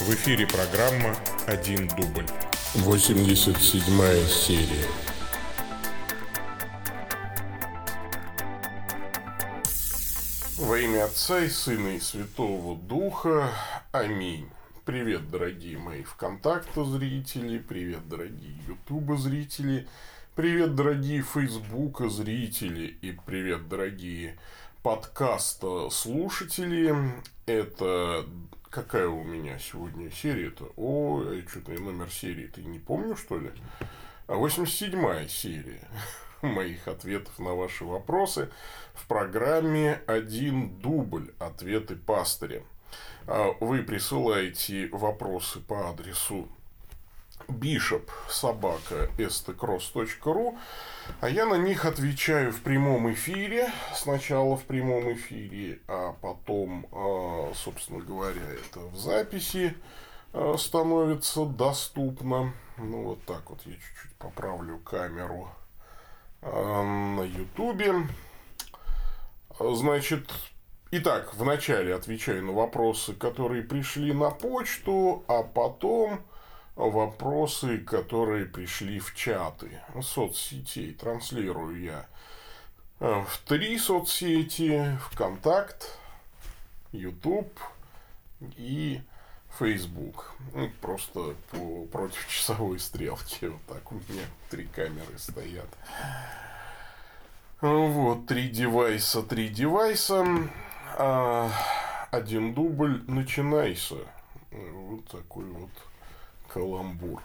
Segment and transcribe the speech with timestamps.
[0.00, 1.14] В эфире программа
[1.46, 2.26] «Один дубль».
[2.74, 4.88] 87 серия.
[10.58, 13.52] Во имя Отца и Сына и Святого Духа.
[13.92, 14.48] Аминь.
[14.86, 19.86] Привет, дорогие мои ВКонтакта зрители, привет, дорогие Ютуба зрители,
[20.34, 24.38] привет, дорогие Фейсбука зрители и привет, дорогие
[24.82, 26.94] подкаста слушатели.
[27.46, 28.26] Это
[28.72, 30.72] какая у меня сегодня серия-то?
[30.76, 33.52] О, я что-то номер серии ты не помню, что ли?
[34.26, 35.86] 87 серия
[36.42, 38.50] моих ответов на ваши вопросы
[38.94, 41.32] в программе «Один дубль.
[41.38, 42.62] Ответы пастыря».
[43.26, 46.48] А вы присылаете вопросы по адресу
[47.48, 50.58] bishop собака stcross.ru
[51.20, 57.52] а я на них отвечаю в прямом эфире сначала в прямом эфире а потом а,
[57.54, 59.74] собственно говоря это в записи
[60.32, 62.52] а, становится доступно.
[62.78, 65.48] Ну вот так вот я чуть-чуть поправлю камеру
[66.40, 67.94] на ютубе.
[69.60, 70.28] Значит
[70.94, 76.20] Итак, вначале отвечаю на вопросы, которые пришли на почту, а потом
[76.76, 80.94] вопросы, которые пришли в чаты соцсетей.
[80.94, 82.06] Транслирую я
[83.00, 85.98] э, в три соцсети, ВКонтакт,
[86.92, 87.58] YouTube
[88.56, 89.00] и
[89.58, 90.34] Facebook.
[90.54, 93.46] Ну, просто по против часовой стрелки.
[93.46, 95.68] Вот так у меня три камеры стоят.
[97.60, 100.26] Вот, три девайса, три девайса.
[100.98, 101.50] А,
[102.10, 103.98] один дубль, начинайся.
[104.50, 105.70] Вот такой вот
[106.52, 107.22] каламбур.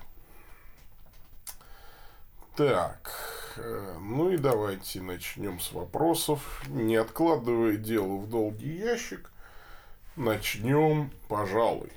[2.56, 3.11] Так,
[3.58, 6.64] э, ну и давайте начнем с вопросов.
[6.67, 9.31] Не откладывая дело в долгий ящик,
[10.16, 11.92] начнем, пожалуй.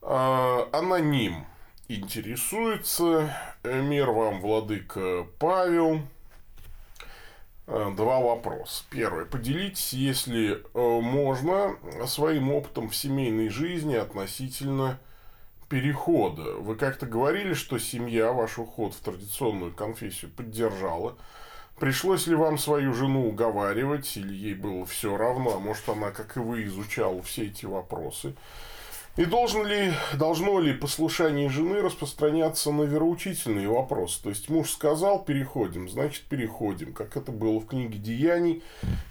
[0.00, 1.44] А, аноним
[1.88, 3.36] интересуется.
[3.64, 6.00] Мир вам, владыка Павел.
[7.66, 8.84] Э, два вопроса.
[8.88, 9.26] Первый.
[9.26, 11.76] Поделитесь, если э, можно,
[12.06, 14.98] своим опытом в семейной жизни относительно
[15.68, 16.54] перехода.
[16.54, 21.16] Вы как-то говорили, что семья ваш уход в традиционную конфессию поддержала.
[21.78, 26.36] Пришлось ли вам свою жену уговаривать, или ей было все равно, а может она, как
[26.36, 28.34] и вы, изучала все эти вопросы?
[29.16, 34.22] И должен ли, должно ли послушание жены распространяться на вероучительные вопросы?
[34.22, 38.62] То есть муж сказал, переходим, значит переходим, как это было в книге Деяний,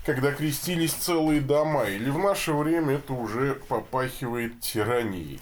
[0.06, 5.42] когда крестились целые дома, или в наше время это уже попахивает тиранией.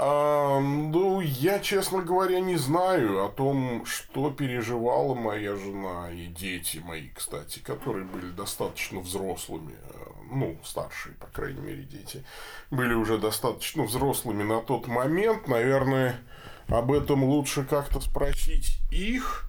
[0.00, 6.78] А, ну, я, честно говоря, не знаю о том, что переживала моя жена и дети
[6.78, 12.24] мои, кстати, которые были достаточно взрослыми, э, ну, старшие, по крайней мере, дети,
[12.70, 15.48] были уже достаточно взрослыми на тот момент.
[15.48, 16.20] Наверное,
[16.68, 19.46] об этом лучше как-то спросить их.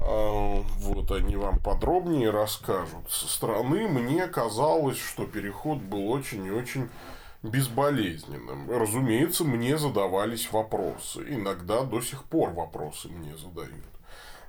[0.00, 3.10] А, вот они вам подробнее расскажут.
[3.10, 6.88] Со стороны мне казалось, что переход был очень и очень
[7.42, 8.70] безболезненным.
[8.70, 11.24] Разумеется, мне задавались вопросы.
[11.28, 13.84] Иногда до сих пор вопросы мне задают.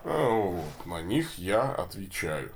[0.03, 2.51] А, вот, на них я отвечаю.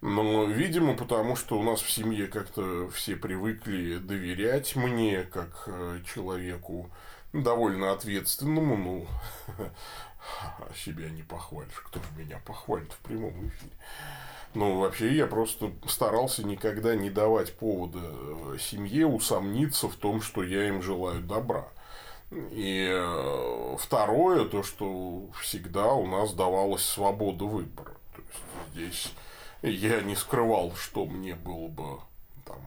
[0.00, 6.00] Но, видимо, потому что у нас в семье как-то все привыкли доверять мне, как э,
[6.06, 6.90] человеку
[7.32, 9.06] довольно ответственному, ну,
[10.76, 11.82] себя не похвалишь.
[11.86, 13.72] Кто меня похвалит в прямом эфире?
[14.56, 20.42] Ну, вообще, я просто старался никогда не давать повода э, семье усомниться в том, что
[20.42, 21.68] я им желаю добра.
[22.30, 27.92] И э, второе, то, что всегда у нас давалась свобода выбора.
[28.14, 29.12] То есть,
[29.62, 32.00] здесь я не скрывал, что мне было бы
[32.46, 32.64] там,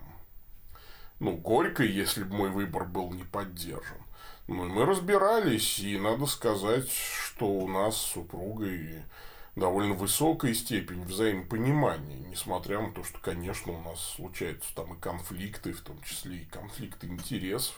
[1.20, 3.98] ну, горько, если бы мой выбор был не поддержан.
[4.48, 9.06] Ну, мы разбирались, и надо сказать, что у нас с супругой
[9.56, 15.74] довольно высокая степень взаимопонимания, несмотря на то, что, конечно, у нас случаются там и конфликты,
[15.74, 17.76] в том числе и конфликты интересов.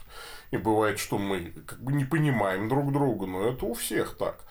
[0.50, 4.44] И бывает, что мы как бы не понимаем друг друга, но это у всех так.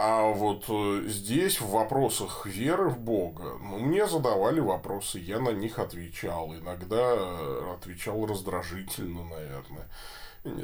[0.00, 5.50] А вот э, здесь, в вопросах веры в Бога, ну, мне задавали вопросы, я на
[5.50, 6.54] них отвечал.
[6.54, 9.88] Иногда э, отвечал раздражительно, наверное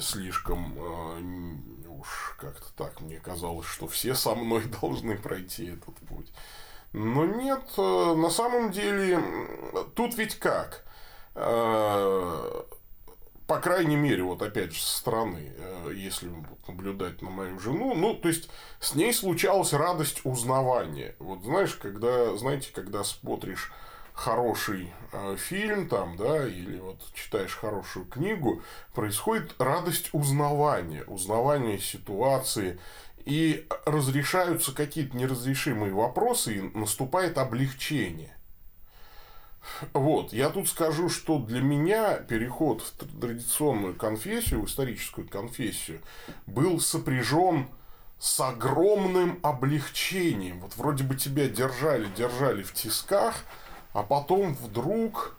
[0.01, 6.33] слишком э, уж как-то так мне казалось, что все со мной должны пройти этот путь.
[6.93, 9.21] Но нет, э, на самом деле,
[9.95, 10.85] тут ведь как?
[11.35, 12.63] Э,
[13.47, 16.31] по крайней мере, вот опять же, со стороны, э, если
[16.67, 18.49] наблюдать на мою жену, ну, то есть,
[18.81, 21.15] с ней случалась радость узнавания.
[21.19, 23.71] Вот знаешь, когда, знаете, когда смотришь
[24.14, 28.62] хороший э, фильм там, да, или вот читаешь хорошую книгу,
[28.94, 32.78] происходит радость узнавания, узнавания ситуации,
[33.25, 38.37] и разрешаются какие-то неразрешимые вопросы, и наступает облегчение.
[39.94, 46.00] Вот, я тут скажу, что для меня переход в традиционную конфессию, в историческую конфессию,
[46.46, 47.69] был сопряжен
[48.19, 50.61] с огромным облегчением.
[50.61, 53.34] Вот вроде бы тебя держали, держали в тисках,
[53.94, 55.37] а потом вдруг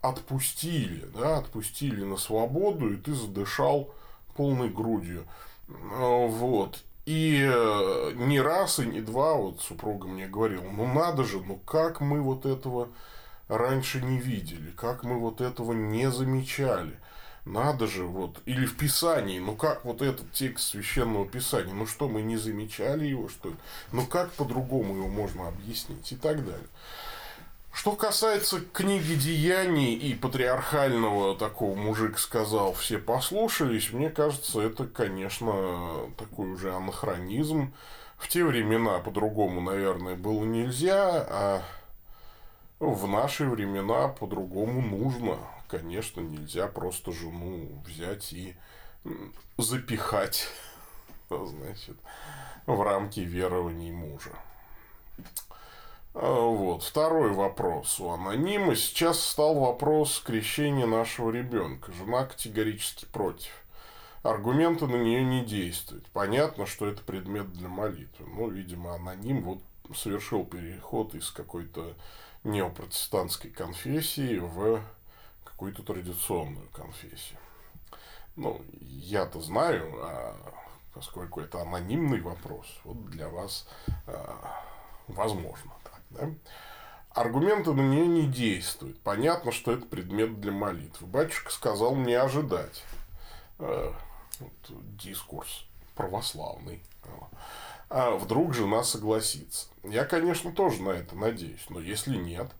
[0.00, 3.92] отпустили, да, отпустили на свободу, и ты задышал
[4.36, 5.26] полной грудью.
[5.66, 6.84] Вот.
[7.06, 11.56] И э, не раз, и не два, вот супруга мне говорила, ну надо же, ну
[11.56, 12.88] как мы вот этого
[13.48, 16.98] раньше не видели, как мы вот этого не замечали.
[17.44, 22.08] Надо же, вот, или в Писании, ну как вот этот текст священного Писания, ну что,
[22.08, 23.56] мы не замечали его, что ли?
[23.92, 26.68] Ну как по-другому его можно объяснить и так далее.
[27.74, 36.08] Что касается книги деяний и патриархального такого мужик сказал, все послушались, мне кажется, это, конечно,
[36.16, 37.74] такой уже анахронизм.
[38.16, 41.62] В те времена по-другому, наверное, было нельзя, а
[42.78, 45.36] в наши времена по-другому нужно.
[45.66, 48.54] Конечно, нельзя просто жену взять и
[49.58, 50.46] запихать,
[51.28, 51.96] значит,
[52.66, 54.30] в рамки верований мужа.
[56.14, 56.84] А, вот.
[56.84, 58.76] Второй вопрос у анонима.
[58.76, 61.92] Сейчас стал вопрос крещения нашего ребенка.
[61.92, 63.52] Жена категорически против.
[64.22, 66.06] Аргументы на нее не действуют.
[66.12, 68.26] Понятно, что это предмет для молитвы.
[68.26, 69.58] Ну, видимо, аноним вот
[69.94, 71.94] совершил переход из какой-то
[72.44, 74.80] неопротестантской конфессии в
[75.44, 77.38] какую-то традиционную конфессию.
[78.36, 80.36] Ну, я-то знаю, а
[80.94, 83.68] поскольку это анонимный вопрос, вот для вас
[84.06, 84.62] а,
[85.08, 85.73] возможно.
[86.14, 86.30] Да?
[87.10, 88.98] Аргументы на нее не действуют.
[89.00, 91.06] Понятно, что это предмет для молитвы.
[91.06, 92.82] Батюшка сказал не ожидать.
[93.58, 93.92] Э,
[94.40, 94.52] вот,
[94.96, 96.82] дискурс православный.
[97.88, 99.68] А вдруг жена согласится.
[99.84, 101.64] Я, конечно, тоже на это надеюсь.
[101.68, 102.50] Но если нет,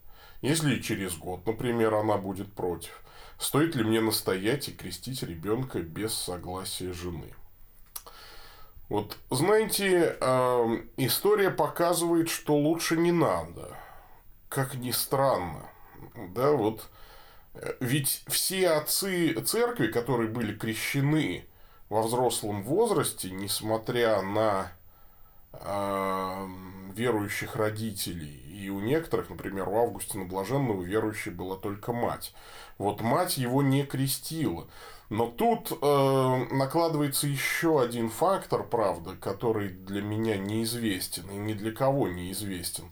[0.43, 3.03] если через год, например, она будет против,
[3.39, 7.35] стоит ли мне настоять и крестить ребенка без согласия жены?
[8.89, 13.77] Вот, знаете, э, история показывает, что лучше не надо.
[14.49, 15.69] Как ни странно.
[16.35, 16.89] Да, вот.
[17.55, 21.47] Э, ведь все отцы церкви, которые были крещены
[21.89, 24.73] во взрослом возрасте, несмотря на
[25.53, 26.47] э,
[26.95, 32.35] верующих родителей, и у некоторых, например, у Августина Блаженного верующей была только мать.
[32.79, 34.67] Вот мать его не крестила.
[35.11, 41.73] Но тут э, накладывается еще один фактор, правда, который для меня неизвестен и ни для
[41.73, 42.89] кого неизвестен.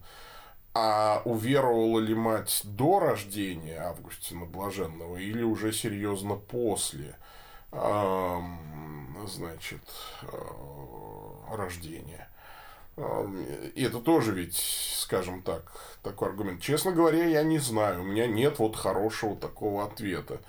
[0.75, 7.17] А уверовала ли мать до рождения Августина Блаженного или уже серьезно после,
[7.73, 8.41] э,
[9.27, 9.83] значит,
[10.23, 12.29] э, рождения?
[13.75, 14.59] И это тоже ведь,
[14.99, 15.73] скажем так,
[16.03, 16.61] такой аргумент.
[16.61, 18.03] Честно говоря, я не знаю.
[18.03, 20.43] У меня нет вот хорошего такого ответа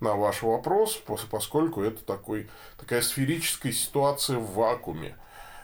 [0.00, 1.00] на ваш вопрос,
[1.30, 2.48] поскольку это такой,
[2.78, 5.16] такая сферическая ситуация в вакууме.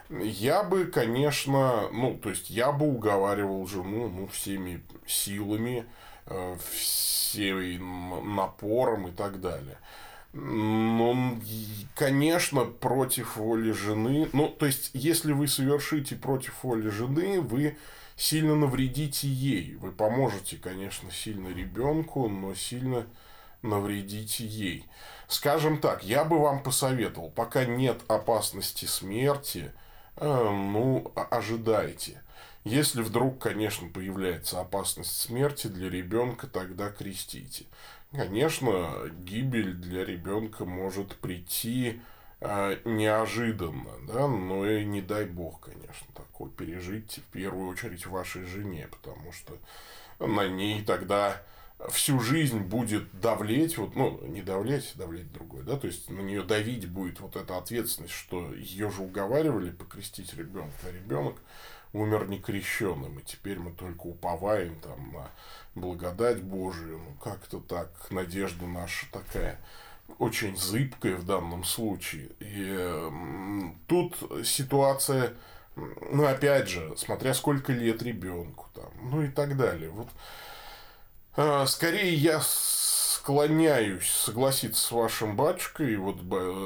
[0.09, 5.85] Я бы, конечно, ну, то есть я бы уговаривал жену ну, всеми силами,
[6.27, 9.77] э, всем напором и так далее.
[10.33, 11.39] Ну,
[11.95, 14.29] конечно, против воли жены.
[14.33, 17.77] Ну, то есть, если вы совершите против воли жены, вы
[18.15, 19.75] сильно навредите ей.
[19.75, 23.07] Вы поможете, конечно, сильно ребенку, но сильно
[23.61, 24.85] навредите ей.
[25.27, 29.71] Скажем так, я бы вам посоветовал, пока нет опасности смерти,
[30.15, 32.21] э, ну, ожидайте.
[32.63, 37.65] Если вдруг, конечно, появляется опасность смерти для ребенка, тогда крестите.
[38.11, 42.01] Конечно, гибель для ребенка может прийти
[42.39, 48.43] э, неожиданно, да, но и не дай бог, конечно, такое пережить в первую очередь вашей
[48.45, 49.57] жене, потому что
[50.19, 51.41] на ней тогда
[51.89, 56.43] всю жизнь будет давлеть, вот, ну, не давлеть, давлеть другой, да, то есть на нее
[56.43, 61.35] давить будет вот эта ответственность, что ее же уговаривали покрестить ребенка, а ребенок
[61.93, 65.29] умер некрещенным, и теперь мы только уповаем там на
[65.75, 69.59] благодать Божию, ну как-то так, надежда наша такая
[70.19, 72.29] очень зыбкая в данном случае.
[72.39, 75.33] И тут ситуация,
[75.75, 79.89] ну опять же, смотря сколько лет ребенку там, ну и так далее.
[79.89, 80.09] Вот
[81.67, 86.17] скорее я склоняюсь согласиться с вашим батюшкой, вот,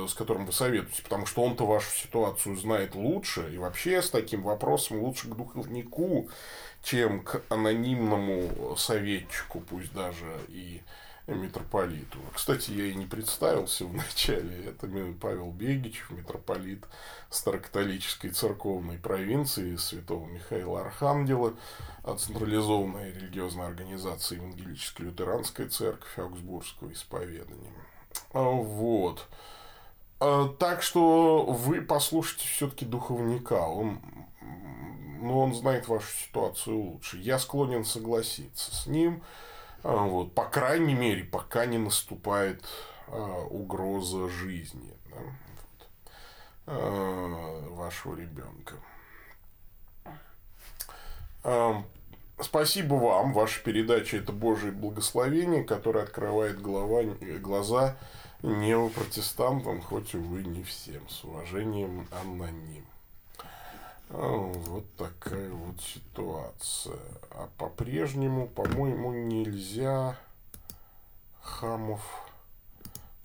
[0.09, 4.43] с которым вы советуете, потому что он-то вашу ситуацию знает лучше, и вообще с таким
[4.43, 6.29] вопросом лучше к духовнику,
[6.83, 10.81] чем к анонимному советчику, пусть даже и
[11.35, 12.17] митрополиту.
[12.33, 14.65] Кстати, я и не представился в начале.
[14.65, 14.87] Это
[15.19, 16.85] Павел Бегич, митрополит
[17.29, 21.53] Старокатолической церковной провинции Святого Михаила Архангела,
[22.17, 27.73] централизованной религиозной организации Евангелической лютеранской церковь Аугсбургского исповедания.
[28.33, 29.27] А, вот.
[30.19, 33.61] А, так что вы послушайте все-таки духовника.
[33.61, 34.01] Он,
[35.19, 37.17] ну, он знает вашу ситуацию лучше.
[37.17, 39.23] Я склонен согласиться с ним.
[39.83, 42.63] А, вот, по крайней мере, пока не наступает
[43.07, 45.87] а, угроза жизни да, вот,
[46.67, 48.75] а, вашего ребенка.
[51.43, 51.83] А,
[52.39, 53.33] спасибо вам.
[53.33, 57.03] Ваша передача это Божие благословение, которое открывает голова,
[57.39, 57.97] глаза
[58.43, 61.07] неопротестантам, хоть, увы, не всем.
[61.09, 62.85] С уважением, аноним.
[64.11, 66.99] Вот такая вот ситуация.
[67.29, 70.17] А по-прежнему, по-моему, нельзя
[71.39, 72.01] хамов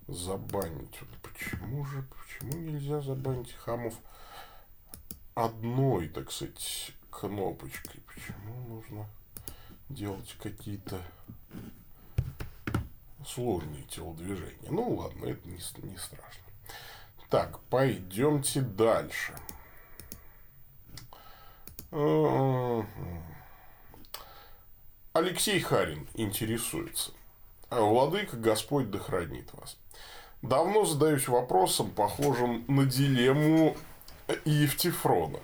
[0.07, 0.99] забанить.
[1.21, 3.95] Почему же, почему нельзя забанить хамов
[5.35, 8.01] одной, так сказать, кнопочкой?
[8.07, 9.05] Почему нужно
[9.89, 11.01] делать какие-то
[13.25, 14.71] сложные телодвижения?
[14.71, 16.43] Ну ладно, это не, не страшно.
[17.29, 19.35] Так, пойдемте дальше.
[25.13, 27.11] Алексей Харин интересуется.
[27.69, 29.77] Владыка Господь да хранит вас.
[30.41, 33.75] Давно задаюсь вопросом, похожим на дилемму
[34.45, 35.39] Евтифрона.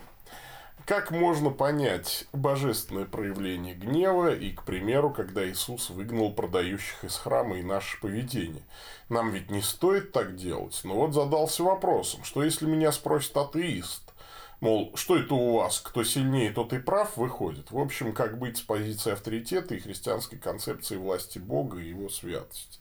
[0.86, 7.56] Как можно понять божественное проявление гнева и, к примеру, когда Иисус выгнал продающих из храма
[7.56, 8.62] и наше поведение?
[9.08, 10.78] Нам ведь не стоит так делать.
[10.84, 14.03] Но вот задался вопросом, что если меня спросит атеист,
[14.64, 15.78] Мол, что это у вас?
[15.78, 17.70] Кто сильнее, тот и прав выходит.
[17.70, 22.78] В общем, как быть с позиции авторитета и христианской концепции власти Бога и его святости.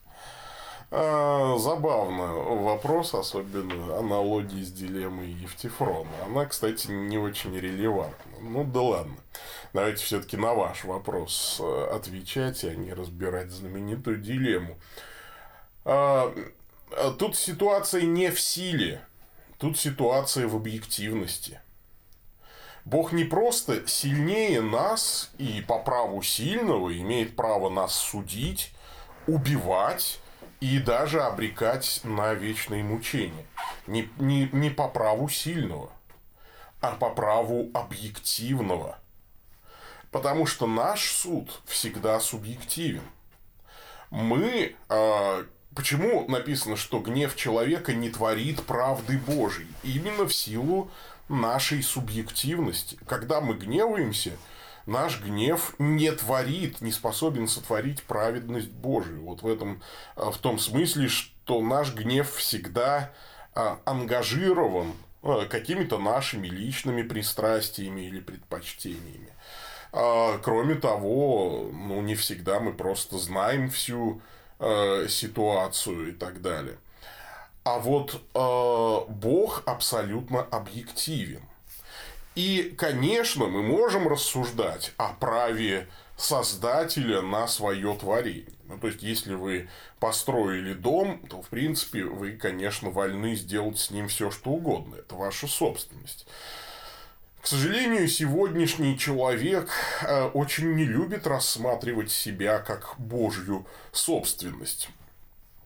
[0.91, 6.09] А, забавно вопрос, особенно аналогии с дилеммой Евтифрона.
[6.25, 8.31] Она, кстати, не очень релевантна.
[8.39, 9.17] Ну да ладно.
[9.73, 14.77] Давайте все-таки на ваш вопрос э, отвечать, а не разбирать знаменитую дилемму.
[15.83, 16.33] А,
[17.19, 19.05] тут ситуация не в силе,
[19.57, 21.59] тут ситуация в объективности.
[22.85, 28.73] Бог не просто сильнее нас и по праву сильного имеет право нас судить,
[29.25, 30.19] убивать
[30.59, 33.45] и даже обрекать на вечные мучения.
[33.87, 35.91] Не, не, не по праву сильного,
[36.81, 38.99] а по праву объективного.
[40.11, 43.03] Потому что наш суд всегда субъективен.
[44.11, 44.75] Мы...
[44.89, 49.67] Э, почему написано, что гнев человека не творит правды Божьей?
[49.83, 50.91] Именно в силу
[51.33, 52.97] нашей субъективности.
[53.07, 54.31] Когда мы гневаемся,
[54.85, 59.23] наш гнев не творит, не способен сотворить праведность Божию.
[59.23, 59.81] Вот в этом,
[60.15, 63.11] а, в том смысле, что наш гнев всегда
[63.55, 69.29] а, ангажирован а, какими-то нашими личными пристрастиями или предпочтениями.
[69.91, 74.23] Кроме того, ну, не всегда мы просто знаем всю
[75.07, 76.79] ситуацию и так далее.
[77.63, 81.43] А вот э, Бог абсолютно объективен.
[82.35, 88.53] И, конечно, мы можем рассуждать о праве создателя на свое творение.
[88.67, 93.91] Ну, то есть, если вы построили дом, то, в принципе, вы, конечно, вольны сделать с
[93.91, 94.95] ним все, что угодно.
[94.95, 96.25] Это ваша собственность.
[97.41, 99.69] К сожалению, сегодняшний человек
[100.01, 104.89] э, очень не любит рассматривать себя как Божью собственность.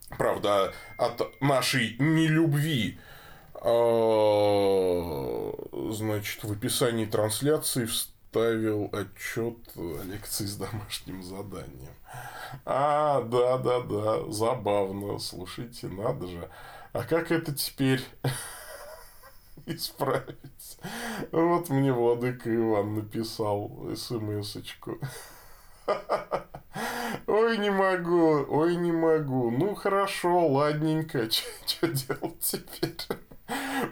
[0.09, 2.97] Правда, от нашей нелюбви
[3.61, 5.51] а,
[5.91, 11.93] значит, в описании трансляции вставил отчет лекции с домашним заданием.
[12.65, 15.19] А, да, да, да, забавно.
[15.19, 16.49] Слушайте, надо же.
[16.93, 18.03] А как это теперь
[19.65, 20.77] исправить?
[21.31, 24.99] Вот мне Владыка Иван написал смс-очку.
[27.27, 29.51] Ой, не могу, ой, не могу.
[29.51, 31.29] Ну, хорошо, ладненько.
[31.65, 32.95] Что делать теперь?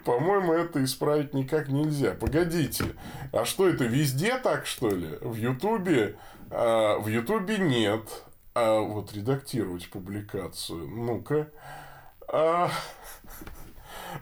[0.04, 2.12] По-моему, это исправить никак нельзя.
[2.12, 2.86] Погодите,
[3.32, 5.18] а что это везде так, что ли?
[5.22, 6.18] В Ютубе?
[6.50, 8.02] А, в Ютубе нет.
[8.54, 10.88] А вот редактировать публикацию.
[10.88, 11.50] Ну-ка.
[12.28, 12.70] А,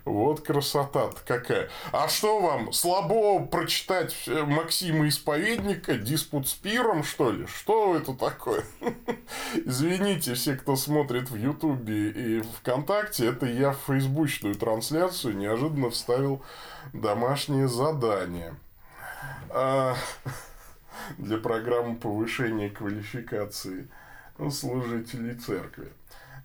[0.06, 1.70] Вот красота-то какая.
[1.92, 7.46] А что вам, слабо прочитать э, Максима Исповедника, диспут с пиром, что ли?
[7.48, 8.64] Что это такое?
[9.66, 16.44] Извините, все, кто смотрит в Ютубе и ВКонтакте, это я в фейсбучную трансляцию неожиданно вставил
[16.94, 18.56] домашнее задание.
[19.50, 19.96] А,
[21.18, 23.88] для программы повышения квалификации
[24.52, 25.92] служителей церкви.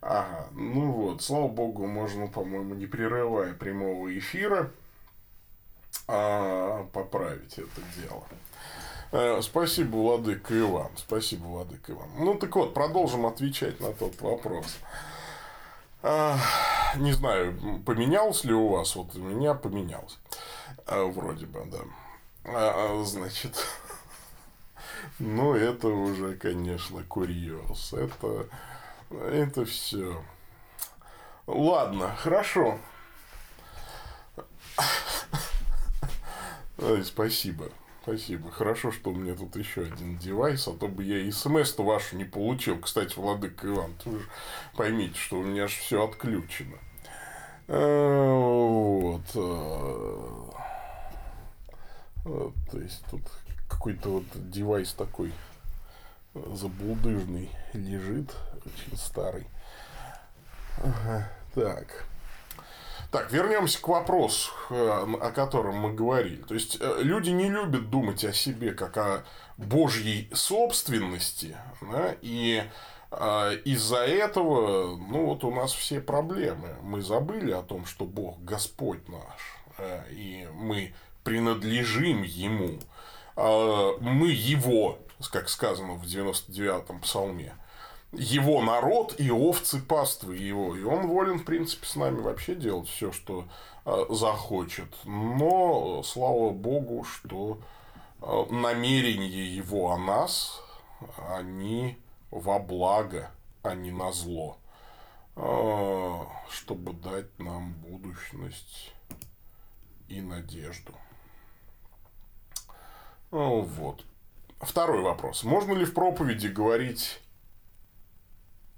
[0.01, 4.71] Ага, ну вот, слава богу, можно, по-моему, не прерывая прямого эфира,
[6.07, 8.23] а, поправить это дело.
[9.11, 10.91] Э, спасибо, Владыка Иван.
[10.97, 12.09] Спасибо, Владыка Иван.
[12.19, 14.77] Ну, так вот, продолжим отвечать на тот вопрос.
[16.03, 16.39] А,
[16.97, 20.19] не знаю, поменялось ли у вас, вот у меня поменялось.
[20.87, 21.79] А, вроде бы, да.
[22.45, 23.57] А, значит,
[25.19, 27.93] ну, это уже, конечно, курьез.
[27.93, 28.47] Это
[29.11, 30.23] это все.
[31.47, 32.79] Ладно, хорошо.
[36.79, 37.71] Ой, спасибо.
[38.03, 38.51] Спасибо.
[38.51, 42.25] Хорошо, что у меня тут еще один девайс, а то бы я смс-то вашу не
[42.25, 42.79] получил.
[42.79, 44.27] Кстати, Владыка Иван, вы же
[44.77, 46.79] поймите, что у меня же все отключено.
[47.67, 49.27] Э, вот.
[49.35, 50.51] Э,
[52.25, 52.55] вот.
[52.71, 53.23] То есть тут
[53.69, 55.33] какой-то вот девайс такой
[56.35, 58.35] забулдыжный лежит,
[58.69, 59.47] очень старый.
[60.79, 62.05] Ага, так.
[63.11, 66.43] Так, вернемся к вопросу, э, о котором мы говорили.
[66.43, 69.25] То есть э, люди не любят думать о себе как о
[69.57, 72.65] Божьей собственности, да, и
[73.11, 76.77] э, из-за этого, ну вот у нас все проблемы.
[76.83, 80.95] Мы забыли о том, что Бог Господь наш, э, и мы
[81.25, 82.79] принадлежим Ему.
[83.37, 87.55] Э, мы Его как сказано в 99-м псалме,
[88.13, 90.77] его народ и овцы паствы его.
[90.77, 93.45] И он волен, в принципе, с нами вообще делать все, что
[93.85, 94.89] э, захочет.
[95.05, 97.59] Но, слава богу, что
[98.21, 100.63] э, намерения его о нас,
[101.29, 101.99] они
[102.31, 103.31] во благо,
[103.63, 104.57] а не на зло.
[105.37, 108.93] Э, чтобы дать нам будущность
[110.09, 110.95] и надежду.
[113.31, 114.05] Вот.
[114.61, 115.45] Второй вопрос.
[115.45, 117.21] Можно ли в проповеди говорить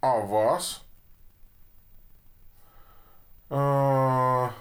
[0.00, 0.84] о вас?
[3.50, 4.52] А,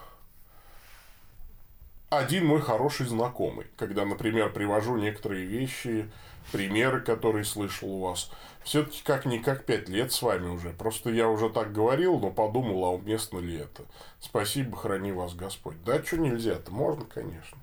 [2.09, 6.11] один мой хороший знакомый, когда, например, привожу некоторые вещи,
[6.51, 8.31] примеры, которые слышал у вас,
[8.63, 10.71] все-таки как-никак пять лет с вами уже.
[10.71, 13.83] Просто я уже так говорил, но подумал, а уместно ли это.
[14.19, 15.81] Спасибо, храни вас Господь.
[15.83, 16.71] Да, что нельзя-то?
[16.71, 17.59] Можно, конечно.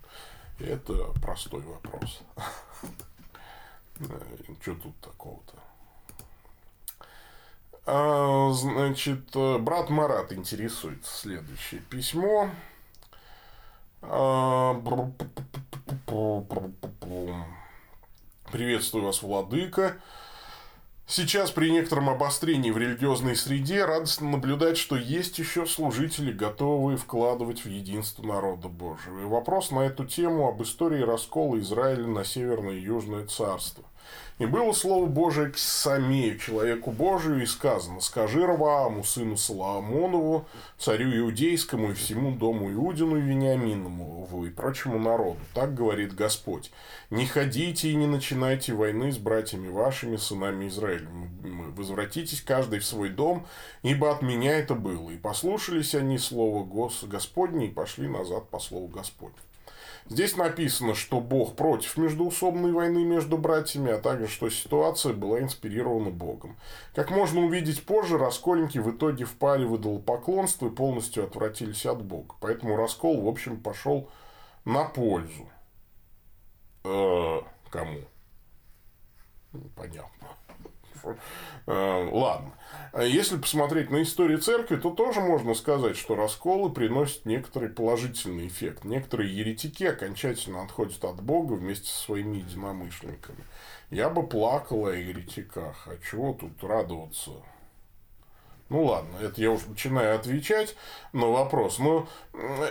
[0.61, 2.23] Это простой вопрос.
[4.63, 5.66] Что тут такого-то?
[7.87, 11.17] А, значит, брат Марат интересуется.
[11.17, 12.51] Следующее письмо.
[18.51, 19.97] Приветствую вас, Владыка.
[21.09, 27.65] Сейчас при некотором обострении в религиозной среде радостно наблюдать, что есть еще служители, готовые вкладывать
[27.65, 29.21] в единство народа Божьего.
[29.21, 33.85] И вопрос на эту тему об истории раскола Израиля на Северное и Южное царство.
[34.39, 40.47] И было слово Божие к Самею, человеку Божию, и сказано, «Скажи Равааму, сыну Соломонову,
[40.79, 45.39] царю Иудейскому и всему дому Иудину и Вениаминову и прочему народу.
[45.55, 46.71] Так говорит Господь.
[47.11, 51.09] Не ходите и не начинайте войны с братьями вашими, сынами Израиля.
[51.75, 53.47] Возвратитесь каждый в свой дом,
[53.83, 55.11] ибо от меня это было.
[55.11, 56.67] И послушались они слова
[57.03, 59.37] Господне и пошли назад по слову Господню.
[60.09, 66.11] Здесь написано, что Бог против междуусобной войны между братьями, а также, что ситуация была инспирирована
[66.11, 66.57] Богом.
[66.95, 72.37] Как можно увидеть позже, раскольники в итоге впали в идолопоклонство и полностью отвратились от Бога.
[72.41, 74.09] Поэтому раскол, в общем, пошел
[74.65, 75.49] на пользу.
[76.85, 77.41] Э,
[77.71, 78.01] кому?
[79.75, 80.29] Понятно.
[81.67, 82.53] Э, ладно.
[82.99, 88.85] Если посмотреть на историю церкви, то тоже можно сказать, что расколы приносят некоторый положительный эффект.
[88.85, 93.45] Некоторые еретики окончательно отходят от Бога вместе со своими единомышленниками.
[93.91, 95.87] Я бы плакал о еретиках.
[95.87, 97.33] А чего тут радоваться?
[98.69, 100.75] Ну ладно, это я уже начинаю отвечать
[101.13, 101.79] на вопрос.
[101.79, 102.71] Э,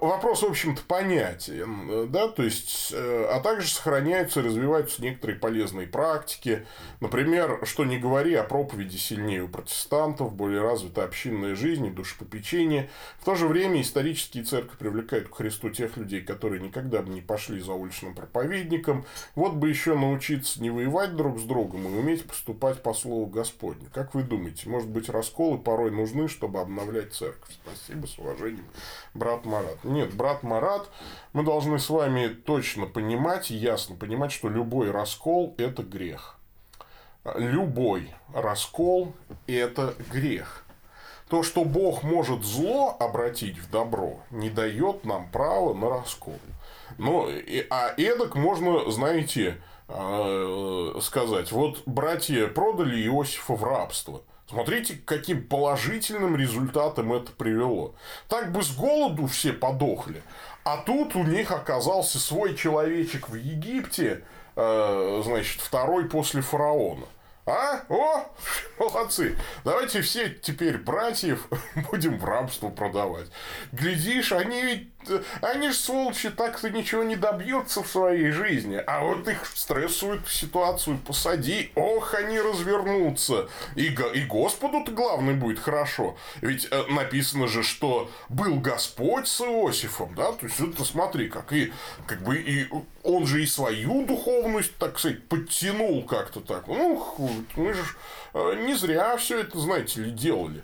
[0.00, 2.10] вопрос, в общем-то, понятен.
[2.10, 2.26] Да?
[2.26, 6.66] То есть, э, а также сохраняются развиваются некоторые полезные практики.
[7.00, 12.90] Например, что не говори, о проповеди сильнее у протестантов, более развита общинная жизнь и душепопечение.
[13.20, 17.20] В то же время исторические церкви привлекают к Христу тех людей, которые никогда бы не
[17.20, 19.06] пошли за уличным проповедником.
[19.36, 23.88] Вот бы еще научиться не воевать друг с другом и уметь поступать по слову Господню.
[23.94, 27.50] Как вы думаете, может быть, раскол расколы порой нужны, чтобы обновлять церковь.
[27.62, 28.64] Спасибо, с уважением,
[29.12, 29.84] брат Марат.
[29.84, 30.88] Нет, брат Марат,
[31.34, 36.38] мы должны с вами точно понимать, ясно понимать, что любой раскол– это грех.
[37.34, 39.12] Любой раскол–
[39.46, 40.64] это грех.
[41.28, 46.38] То, что Бог может зло обратить в добро, не дает нам права на раскол.
[46.98, 47.28] Ну,
[47.68, 54.22] а эдак можно, знаете, а, сказать, вот братья продали Иосифа в рабство.
[54.48, 57.94] Смотрите, к каким положительным результатам это привело.
[58.28, 60.22] Так бы с голоду все подохли.
[60.62, 64.22] А тут у них оказался свой человечек в Египте,
[64.54, 67.06] а, значит, второй после фараона.
[67.46, 67.82] А?
[67.88, 68.24] О,
[68.78, 69.36] молодцы.
[69.64, 71.48] Давайте все теперь братьев
[71.90, 73.28] будем в рабство продавать.
[73.72, 74.88] Глядишь, они ведь
[75.40, 78.82] они же, сволочи, так-то ничего не добьются в своей жизни.
[78.86, 83.48] А вот их в ситуацию посади, ох, они развернутся.
[83.74, 86.16] И, и Господу-то главное будет хорошо.
[86.40, 90.32] Ведь э, написано же, что был Господь с Иосифом, да?
[90.32, 91.72] То есть, это смотри, как и,
[92.06, 92.68] как бы, и
[93.02, 96.66] он же и свою духовность, так сказать, подтянул как-то так.
[96.66, 97.84] Ну, мы же
[98.36, 100.62] не зря все это, знаете ли, делали.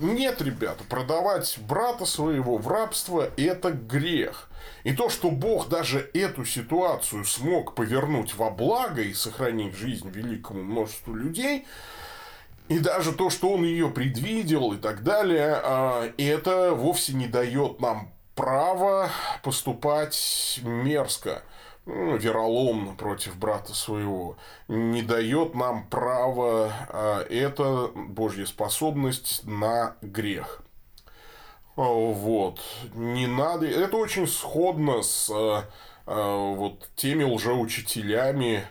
[0.00, 4.48] Нет, ребята, продавать брата своего в рабство– это грех.
[4.84, 10.62] И то, что Бог даже эту ситуацию смог повернуть во благо и сохранить жизнь великому
[10.62, 11.66] множеству людей,
[12.68, 17.80] и даже то, что он ее предвидел и так далее, а, это вовсе не дает
[17.80, 19.10] нам права
[19.42, 21.42] поступать мерзко
[21.86, 24.36] вероломно против брата своего,
[24.68, 30.62] не дает нам права, а это Божья способность на грех.
[31.76, 32.60] А, вот.
[32.94, 33.66] Не надо.
[33.66, 38.64] Это очень сходно с а, вот теми лжеучителями,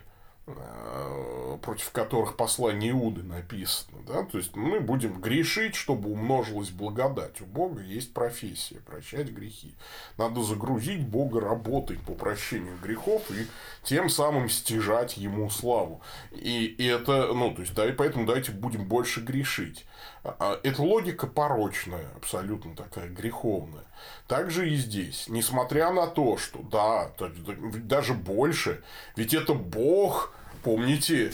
[1.62, 4.00] против которых послание Иуды написано.
[4.08, 4.24] Да?
[4.24, 7.42] То есть мы будем грешить, чтобы умножилась благодать.
[7.42, 9.76] У Бога есть профессия– прощать грехи.
[10.18, 13.48] Надо загрузить Бога работой по прощению грехов и
[13.84, 16.02] тем самым стяжать Ему славу.
[16.32, 19.86] И, и это, ну, то есть, да, и поэтому давайте будем больше грешить.
[20.24, 23.86] А, это логика порочная, абсолютно такая греховная.
[24.28, 25.26] Также и здесь.
[25.28, 28.84] Несмотря на то, что, да, даже больше,
[29.16, 30.34] ведь это Бог
[30.64, 31.34] помните,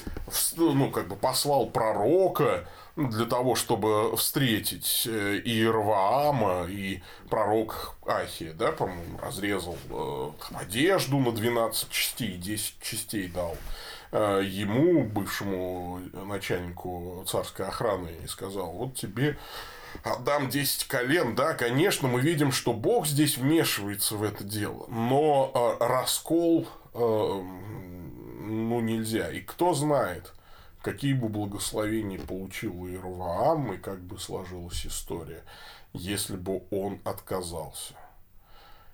[0.56, 2.66] ну, как бы послал пророка
[2.98, 11.32] для того, чтобы встретить э, Иерваама, и пророк Ахия, да, по-моему, разрезал э, одежду на
[11.32, 13.56] 12 частей, 10 частей дал
[14.12, 19.38] э, ему, бывшему начальнику царской охраны, и сказал, вот тебе
[20.04, 25.78] отдам 10 колен, да, конечно, мы видим, что Бог здесь вмешивается в это дело, но
[25.80, 26.68] раскол
[28.48, 29.32] ну, нельзя.
[29.32, 30.34] И кто знает,
[30.82, 35.44] какие бы благословения получил Иеровоам и как бы сложилась история,
[35.94, 37.94] если бы он отказался.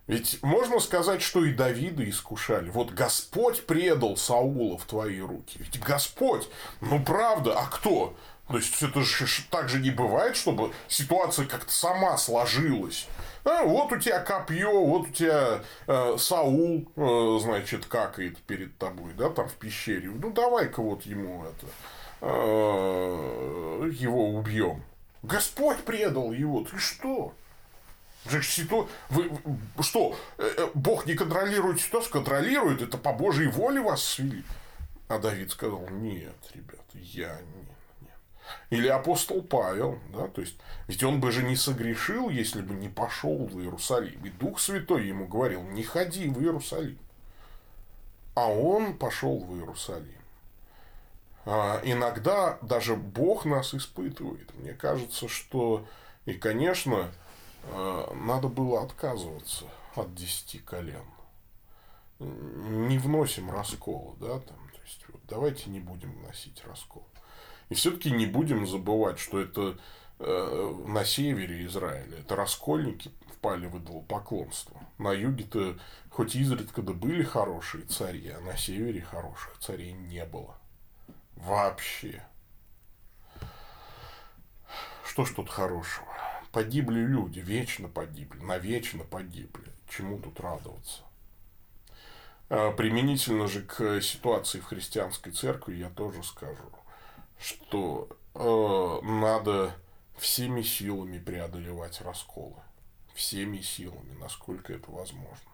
[0.06, 2.70] Ведь можно сказать, что и Давида искушали.
[2.70, 5.58] Вот Господь предал Саула в твои руки.
[5.60, 6.50] Ведь Господь,
[6.82, 8.16] ну правда, а кто?
[8.48, 13.08] То есть это же так же не бывает, чтобы ситуация как-то сама сложилась.
[13.46, 19.14] А, вот у тебя копье, вот у тебя э, Саул, э, значит, какает перед тобой,
[19.14, 20.10] да, там в пещере.
[20.10, 21.68] Ну, давай-ка вот ему это,
[22.22, 24.84] э, его убьем.
[25.24, 27.34] Господь предал его, ты что?
[29.10, 29.32] Вы,
[29.82, 32.14] что, э, э, Бог не контролирует ситуацию?
[32.14, 34.44] Контролирует, это по Божьей воле вас свели.
[35.10, 37.73] А Давид сказал, нет, ребята, я не
[38.70, 40.56] или апостол Павел, да, то есть,
[40.88, 44.24] ведь он бы же не согрешил, если бы не пошел в Иерусалим.
[44.26, 46.98] И Дух Святой ему говорил, не ходи в Иерусалим.
[48.36, 50.22] А он пошел в Иерусалим.
[51.46, 54.54] А иногда даже Бог нас испытывает.
[54.58, 55.86] Мне кажется, что
[56.26, 57.12] и, конечно,
[57.64, 61.06] э, надо было отказываться от десяти колен.
[62.20, 67.06] Не вносим раскола, да, там, то есть, вот, давайте не будем вносить раскол.
[67.70, 69.78] И все-таки не будем забывать, что это
[70.20, 74.80] э, на севере Израиля, это раскольники впали в идолопоклонство.
[74.98, 75.78] На юге-то
[76.10, 80.56] хоть изредка да были хорошие цари, а на севере хороших царей не было.
[81.36, 82.24] Вообще.
[85.06, 86.08] Что ж тут хорошего?
[86.52, 89.66] Погибли люди, вечно погибли, навечно погибли.
[89.90, 91.02] Чему тут радоваться?
[92.50, 96.72] А применительно же к ситуации в христианской церкви я тоже скажу–
[97.44, 99.76] что э, надо
[100.18, 102.56] всеми силами преодолевать расколы.
[103.14, 105.52] Всеми силами, насколько это возможно.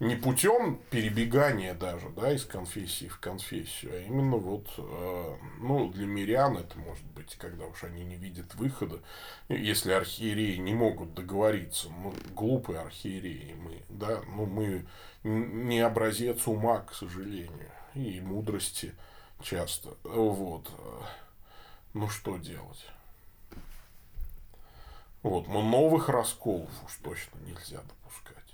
[0.00, 6.06] не путем перебегания даже, да, из конфессии в конфессию, а именно вот, э, ну, для
[6.06, 9.00] мирян это может быть, когда уж они не видят выхода,
[9.48, 14.86] если архиереи не могут договориться, мы глупые архиереи, мы, да, ну, мы
[15.24, 18.94] не образец ума, к сожалению, и мудрости
[19.42, 20.70] часто, вот,
[21.92, 22.86] ну, что делать?
[25.22, 28.44] Вот, но новых расколов уж точно нельзя допускать.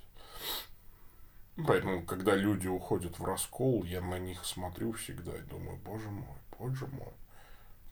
[1.67, 6.37] Поэтому, когда люди уходят в раскол, я на них смотрю всегда и думаю, боже мой,
[6.57, 7.13] боже мой,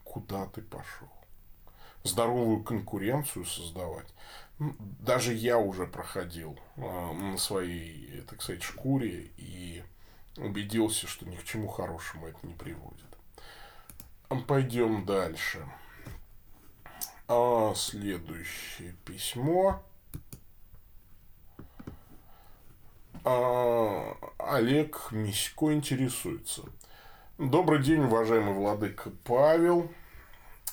[0.05, 1.09] куда ты пошел?
[2.03, 4.07] Здоровую конкуренцию создавать.
[4.57, 6.81] Даже я уже проходил э,
[7.13, 9.83] на своей, так сказать, шкуре и
[10.39, 13.05] убедился, что ни к чему хорошему это не приводит.
[14.47, 15.65] Пойдем дальше.
[17.27, 19.83] А следующее письмо.
[23.23, 26.63] А, Олег Мисько интересуется.
[27.37, 29.91] Добрый день, уважаемый владыка Павел.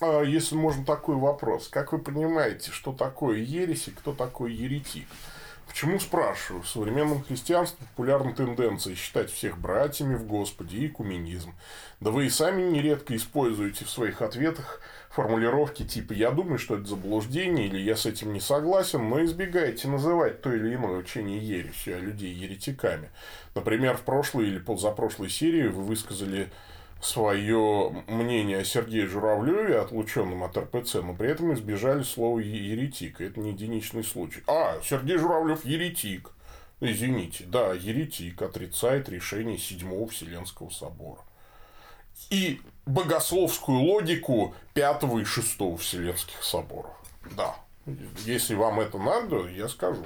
[0.00, 1.68] А, если можно такой вопрос.
[1.68, 5.08] Как вы понимаете, что такое ересь и кто такой еретик?
[5.66, 6.62] Почему спрашиваю?
[6.62, 11.54] В современном христианстве популярна тенденция считать всех братьями в Господе и куминизм.
[12.00, 16.86] Да вы и сами нередко используете в своих ответах формулировки типа «я думаю, что это
[16.86, 21.96] заблуждение» или «я с этим не согласен», но избегаете называть то или иное учение ересью,
[21.96, 23.10] а людей еретиками.
[23.54, 26.50] Например, в прошлой или позапрошлой серии вы высказали
[27.00, 33.20] свое мнение о Сергее Журавлеве, отлученном от РПЦ, но при этом избежали слова еретик.
[33.20, 34.42] Это не единичный случай.
[34.46, 36.32] А, Сергей Журавлев еретик.
[36.80, 41.20] Извините, да, еретик отрицает решение Седьмого Вселенского собора.
[42.30, 46.92] И богословскую логику Пятого и Шестого Вселенских соборов.
[47.36, 47.56] Да.
[48.24, 50.04] Если вам это надо, я скажу.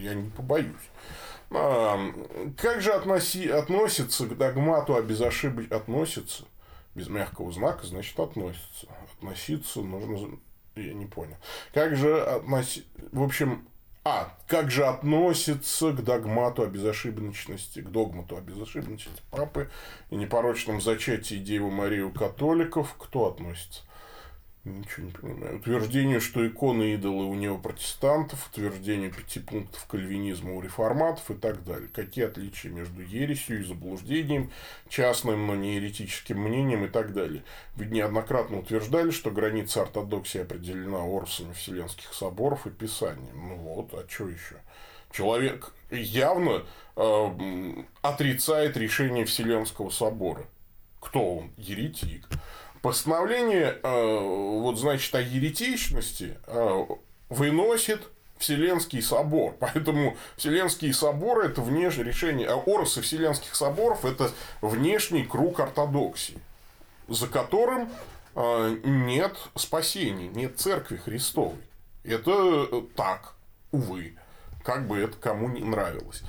[0.00, 0.68] Я не побоюсь.
[1.52, 5.74] Как же относи, относится к догмату о безошибочности?
[5.74, 6.44] Относится.
[6.94, 8.86] Без мягкого знака, значит, относится.
[9.16, 10.38] Относиться нужно...
[10.74, 11.36] Я не понял.
[11.74, 12.88] Как же относиться...
[13.12, 13.66] В общем,
[14.04, 19.70] а, как же относится к догмату о безошибочности, к догмату о безошибочности папы
[20.10, 22.96] и непорочном зачатии Девы Марии у католиков?
[22.98, 23.82] Кто относится?
[24.64, 25.56] Ничего не понимаю.
[25.56, 31.64] Утверждение, что иконы идолы у него протестантов, утверждение пяти пунктов кальвинизма у реформатов и так
[31.64, 31.88] далее.
[31.92, 34.52] Какие отличия между ересью и заблуждением,
[34.88, 37.42] частным, но не еретическим мнением и так далее.
[37.74, 43.48] Ведь неоднократно утверждали, что граница ортодоксии определена орсами Вселенских соборов и Писанием.
[43.48, 44.56] Ну вот, а что еще?
[45.10, 46.62] Человек явно
[46.94, 50.46] э, отрицает решение Вселенского собора.
[51.00, 51.50] Кто он?
[51.56, 52.28] Еретик.
[52.82, 56.84] Постановление, э, вот, значит, о еретичности э,
[57.28, 58.02] выносит
[58.38, 59.54] Вселенский собор.
[59.60, 66.38] Поэтому Вселенские соборы– это внешнее решение, а оросы Вселенских соборов– это внешний круг ортодоксии,
[67.06, 67.88] за которым
[68.34, 71.62] э, нет спасения, нет церкви Христовой.
[72.02, 73.34] Это так,
[73.70, 74.16] увы,
[74.64, 76.22] как бы это кому не нравилось.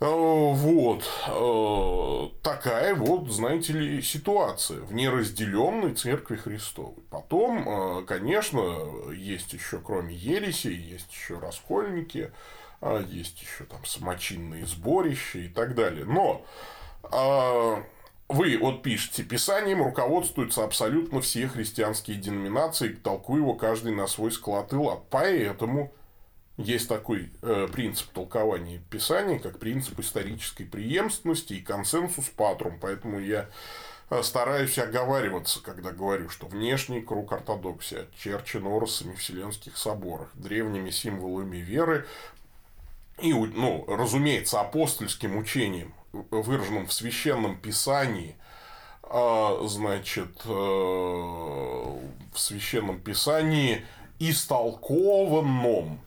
[0.00, 1.04] Э, вот.
[1.28, 7.02] Э, такая вот, знаете ли, ситуация в неразделенной Церкви Христовой.
[7.10, 12.32] Потом, э, конечно, есть еще, кроме ереси, есть еще раскольники,
[13.08, 16.06] есть еще там самочинные сборища и так далее.
[16.06, 16.46] Но
[18.30, 24.72] вы вот пишете, Писанием руководствуются абсолютно все христианские деноминации, толкую его каждый на свой склад
[24.72, 25.02] и лад.
[25.10, 25.92] Поэтому
[26.64, 32.78] есть такой э, принцип толкования Писания, как принцип исторической преемственности и консенсус патрум.
[32.80, 33.48] Поэтому я
[34.10, 41.58] э, стараюсь оговариваться, когда говорю, что внешний круг ортодоксии очерчен оросами вселенских соборах, древними символами
[41.58, 42.06] веры
[43.20, 48.36] и, ну, разумеется, апостольским учением, выраженным в священном писании,
[49.02, 53.84] а, значит, э, в священном писании
[54.18, 56.00] истолкованном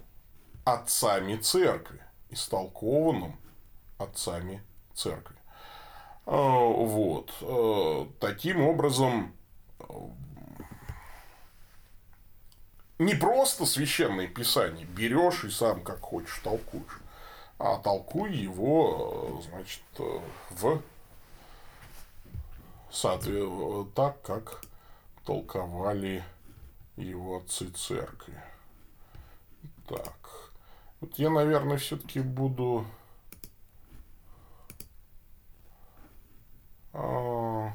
[0.64, 3.38] отцами церкви, истолкованным
[3.98, 5.36] отцами церкви.
[6.26, 7.32] А, вот.
[7.42, 9.34] А, таким образом,
[13.00, 17.02] не просто священное писание берешь и сам как хочешь толкуешь,
[17.60, 19.84] а толкуй его, значит,
[20.52, 20.82] в
[22.94, 24.62] соответственно, так, как
[25.26, 26.24] толковали
[26.96, 28.40] его отцы церкви.
[29.88, 30.23] Так.
[31.04, 32.86] Вот я, наверное, все-таки буду...
[36.94, 37.74] А...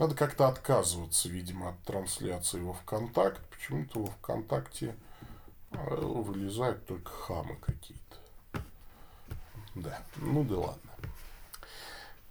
[0.00, 3.40] Надо как-то отказываться, видимо, от трансляции во ВКонтакте.
[3.48, 4.96] Почему-то во ВКонтакте
[5.70, 8.64] а, вылезают только хамы какие-то.
[9.76, 10.90] Да, ну да ладно.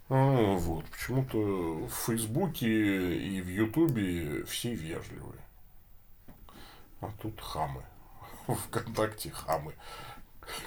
[0.10, 5.40] А, вот, почему-то в Фейсбуке и в Ютубе все вежливые.
[7.00, 7.82] А тут хамы.
[8.48, 9.76] ВКонтакте хамы.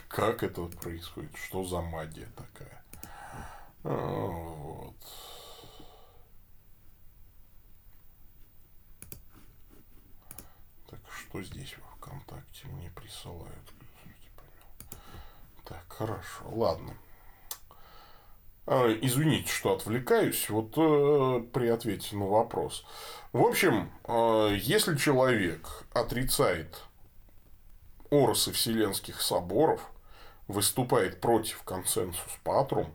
[0.09, 1.37] Как это происходит?
[1.37, 2.83] Что за магия такая?
[3.85, 4.97] А, вот.
[10.91, 13.73] Так, что здесь во ВКонтакте мне присылают?
[15.65, 16.97] Так, хорошо, ладно.
[18.67, 22.85] А, извините, что отвлекаюсь, вот э, при ответе на вопрос.
[23.33, 26.83] В общем, э, если человек отрицает
[28.11, 29.81] оросы Вселенских соборов,
[30.49, 32.93] выступает против консенсус патрум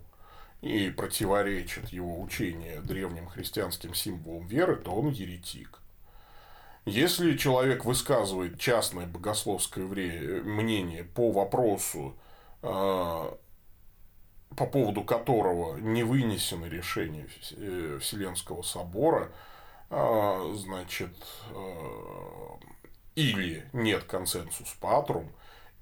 [0.62, 5.80] и противоречит его учению древним христианским символам веры, то он еретик.
[6.86, 12.16] Если человек высказывает частное богословское мнение по вопросу
[12.64, 13.32] э,
[14.56, 19.32] по поводу которого не вынесено решение э, Вселенского собора,
[19.90, 21.14] а, значит,
[21.52, 22.56] э,
[23.16, 25.32] или нет консенсус патрум,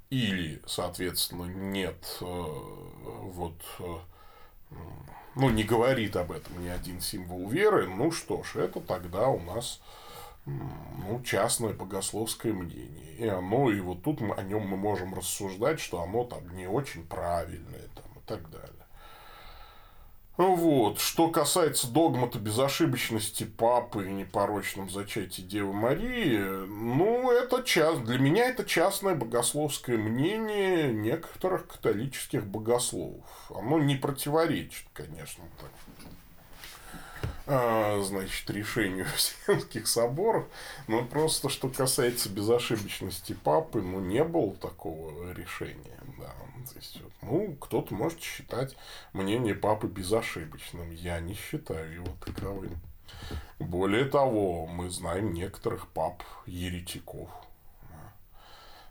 [0.09, 3.53] или, соответственно, нет э, вот
[5.35, 9.39] ну, не говорит об этом ни один символ веры, ну что ж, это тогда у
[9.39, 9.79] нас
[10.45, 13.13] ну, частное богословское мнение.
[13.17, 16.67] И оно, и вот тут мы, о нем мы можем рассуждать, что оно там не
[16.67, 18.78] очень правильное, там, так далее.
[20.39, 21.01] Вот.
[21.01, 28.05] Что касается догмата безошибочности папы и непорочном зачатии Девы Марии, ну, это част...
[28.05, 33.25] для меня это частное богословское мнение некоторых католических богословов.
[33.53, 35.71] Оно не противоречит, конечно, так
[37.45, 40.45] а, значит, решению Вселенских соборов.
[40.87, 45.99] Но просто, что касается безошибочности папы, ну, не было такого решения.
[46.17, 46.33] Да.
[46.69, 48.75] То есть, ну, кто-то может считать
[49.13, 50.91] мнение папы безошибочным.
[50.91, 52.79] Я не считаю его таковым.
[53.59, 57.29] Более того, мы знаем некоторых пап еретиков.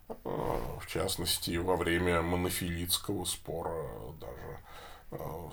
[0.08, 3.86] А, в частности, во время монофилитского спора
[4.20, 4.58] даже
[5.12, 5.50] а,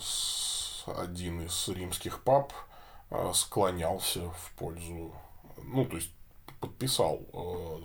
[1.02, 2.54] один из римских пап–
[3.12, 5.14] Э, склонялся в пользу,
[5.58, 6.10] ну, то есть
[6.60, 7.20] подписал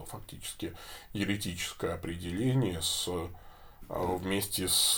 [0.09, 0.75] фактически
[1.13, 3.09] еретическое определение с,
[3.91, 4.97] вместе с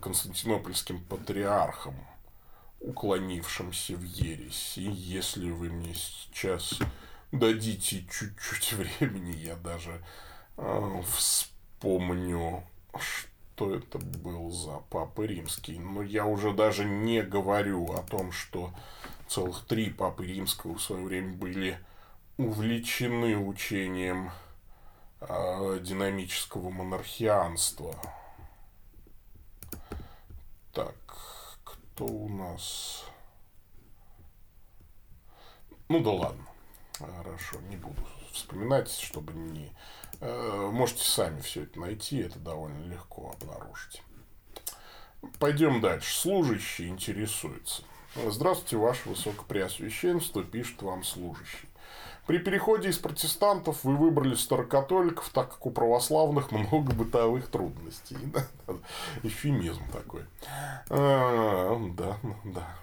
[0.00, 1.96] Константинопольским патриархом,
[2.80, 4.78] уклонившимся в ересь.
[4.78, 6.78] И если вы мне сейчас
[7.32, 10.00] дадите чуть-чуть времени, я даже
[11.06, 12.62] вспомню,
[12.98, 15.78] что это был за папа римский.
[15.78, 18.72] Но я уже даже не говорю о том, что
[19.26, 21.78] целых три папы римского в свое время были
[22.36, 24.30] увлечены учением э,
[25.80, 27.94] динамического монархианства.
[30.72, 30.94] Так,
[31.64, 33.04] кто у нас?
[35.88, 36.46] Ну да ладно.
[36.98, 39.72] Хорошо, не буду вспоминать, чтобы не
[40.24, 44.04] Э, можете сами все это найти, это довольно легко обнаружить.
[45.40, 46.16] Пойдем дальше.
[46.16, 47.82] Служащий интересуется.
[48.14, 51.68] Здравствуйте, Ваше Высокопреосвященство, пишет вам служащий.
[52.26, 58.16] При переходе из протестантов вы выбрали старокатоликов, так как у православных много бытовых трудностей.
[59.24, 60.24] Эфемизм такой.
[60.88, 62.76] А, да, да.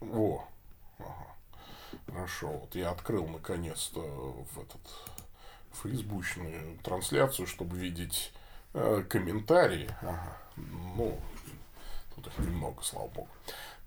[0.00, 0.44] Во.
[2.06, 2.48] Хорошо.
[2.48, 4.80] Вот я открыл наконец-то в этот
[5.82, 8.32] фейсбучную трансляцию, чтобы видеть
[8.72, 9.88] э, комментарии.
[10.00, 10.36] Ага.
[10.56, 11.18] Ну,
[12.26, 13.28] их немного, слава богу.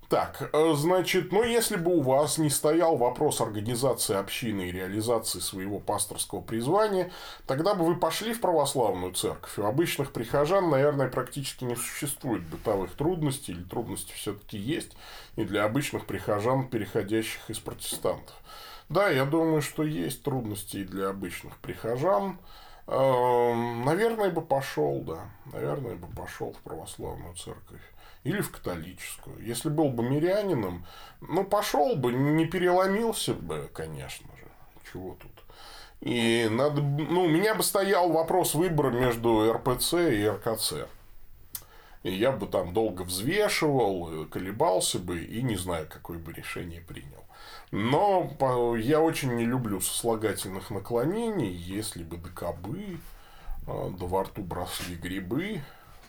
[0.08, 5.38] Так, э, значит, ну, если бы у вас не стоял вопрос организации общины и реализации
[5.38, 7.12] своего пасторского призвания,
[7.46, 9.58] тогда бы вы пошли в православную церковь.
[9.58, 14.96] У обычных прихожан, наверное, практически не существует бытовых трудностей, или трудности все-таки есть,
[15.36, 18.34] и для обычных прихожан, переходящих из протестантов.
[18.88, 22.38] Да, я думаю, что есть трудности и для обычных прихожан.
[22.86, 25.28] Эм, наверное, бы пошел, да.
[25.52, 27.82] Наверное, бы пошел в православную церковь
[28.24, 29.42] или в католическую.
[29.44, 30.84] Если был бы мирянином,
[31.20, 34.48] ну, пошел бы, не переломился бы, конечно же.
[34.92, 35.30] Чего тут?
[36.00, 40.74] И надо, ну, у меня бы стоял вопрос выбора между РПЦ и РКЦ.
[42.04, 47.24] И я бы там долго взвешивал, колебался бы и не знаю, какое бы решение принял.
[47.70, 48.30] Но
[48.78, 51.50] я очень не люблю сослагательных наклонений.
[51.50, 52.98] Если бы до кобы,
[53.66, 55.60] а, до во рту бросли грибы,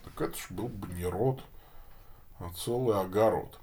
[0.04, 1.42] так это ж был бы не род
[2.56, 3.58] целый огород.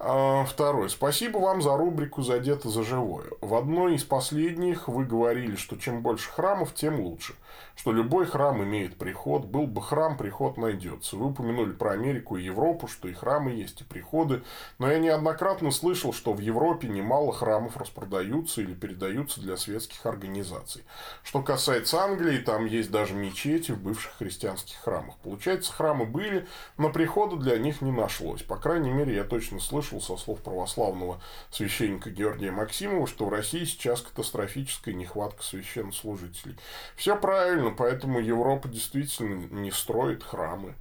[0.00, 0.88] А, второе.
[0.88, 3.26] Спасибо вам за рубрику «Задето за живое».
[3.40, 7.34] В одной из последних вы говорили, что чем больше храмов, тем лучше.
[7.74, 9.46] Что любой храм имеет приход.
[9.46, 11.16] Был бы храм, приход найдется.
[11.16, 14.42] Вы упомянули про Америку и Европу, что и храмы есть, и приходы.
[14.78, 20.84] Но я неоднократно слышал, что в Европе немало храмов распродаются или передаются для светских организаций.
[21.24, 25.16] Что касается Англии, там есть даже мечети в бывших христианских храмах.
[25.24, 26.46] Получается, храмы были,
[26.76, 28.42] но прихода для них не нашлось.
[28.42, 31.20] По крайней мере, я точно слышал, слышал со слов православного
[31.50, 36.56] священника Георгия Максимова, что в России сейчас катастрофическая нехватка священнослужителей.
[36.96, 40.74] Все правильно, поэтому Европа действительно не строит храмы.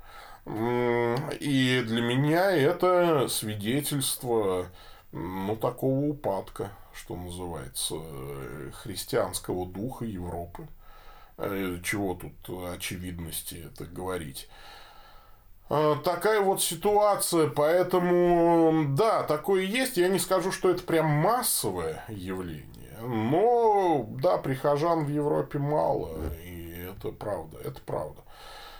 [0.45, 4.67] И для меня это свидетельство
[5.11, 7.95] ну, такого упадка, что называется,
[8.81, 10.67] христианского духа Европы.
[11.37, 14.47] Э, чего тут очевидности это говорить.
[15.69, 19.97] А, такая вот ситуация, поэтому, да, такое есть.
[19.97, 26.11] Я не скажу, что это прям массовое явление, но, да, прихожан в Европе мало,
[26.43, 28.21] и это правда, это правда.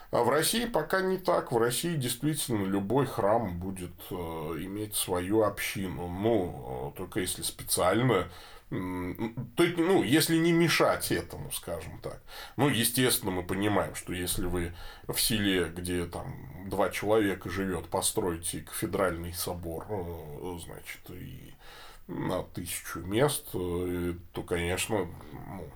[0.09, 1.51] А в России пока не так.
[1.51, 6.07] В России действительно любой храм будет э, иметь свою общину.
[6.07, 8.29] Ну, э, только если специально
[8.69, 12.21] ну, если не мешать этому, скажем так.
[12.57, 14.73] Ну, естественно, мы понимаем, что если вы
[15.07, 21.53] в селе, где там два человека живет, построите кафедральный собор, э, значит, и
[22.07, 25.69] на тысячу мест, э, то, конечно, ну,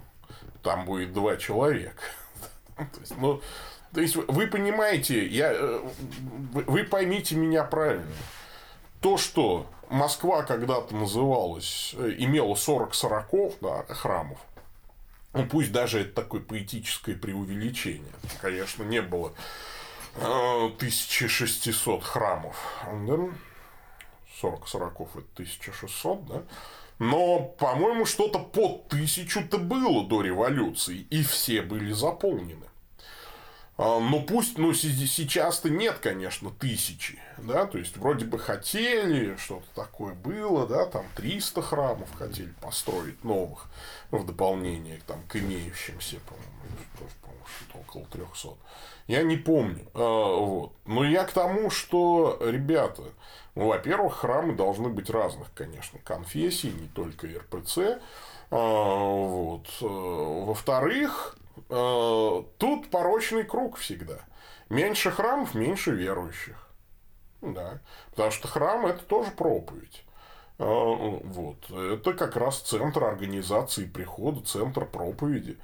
[0.62, 2.04] там будет два человека.
[2.76, 3.42] То есть, ну,
[3.94, 5.90] то есть, вы понимаете, я, э,
[6.54, 8.06] вы поймите меня правильно.
[9.02, 14.40] То, что Москва когда-то называлась, э, имела 40 сороков да, храмов.
[15.34, 18.14] Ну, пусть даже это такое поэтическое преувеличение.
[18.42, 19.34] Конечно, не было
[20.16, 22.56] 1600 э, храмов.
[23.06, 23.18] Да?
[24.40, 26.44] 40 сороков это 1600, да?
[27.00, 32.66] Но, по-моему, что-то под тысячу-то было до революции, и все были заполнены.
[33.78, 39.66] А, ну, пусть, ну, сейчас-то нет, конечно, тысячи, да, то есть, вроде бы хотели, что-то
[39.74, 43.68] такое было, да, там 300 храмов хотели построить новых
[44.12, 48.50] в дополнение там, к имеющимся, по-моему, по-моему что-то около 300.
[49.08, 50.74] Я не помню, а, вот.
[50.86, 53.04] Но я к тому, что, ребята,
[53.56, 58.00] ну, во-первых, храмы должны быть разных, конечно, конфессий, не только РПЦ,
[58.52, 59.68] а, вот.
[59.80, 64.20] Во-вторых, Э, тут порочный круг всегда.
[64.70, 66.68] Меньше храмов, меньше верующих.
[67.42, 67.82] Да.
[68.12, 70.06] Потому что храм это тоже проповедь.
[70.60, 71.70] Э, вот.
[71.72, 75.58] Это как раз центр организации прихода, центр проповеди.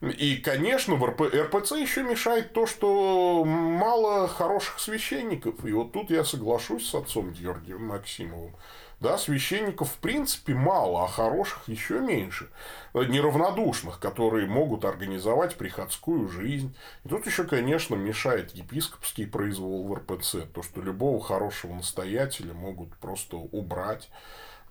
[0.00, 5.64] И, конечно, в РП, РПЦ еще мешает то, что мало хороших священников.
[5.64, 8.54] И вот тут я соглашусь с отцом Георгием Максимовым.
[9.00, 12.48] Да, священников в принципе мало, а хороших еще меньше.
[12.94, 16.74] Неравнодушных, которые могут организовать приходскую жизнь.
[17.04, 20.46] И тут еще, конечно, мешает епископский произвол в РПЦ.
[20.54, 24.10] То, что любого хорошего настоятеля могут просто убрать.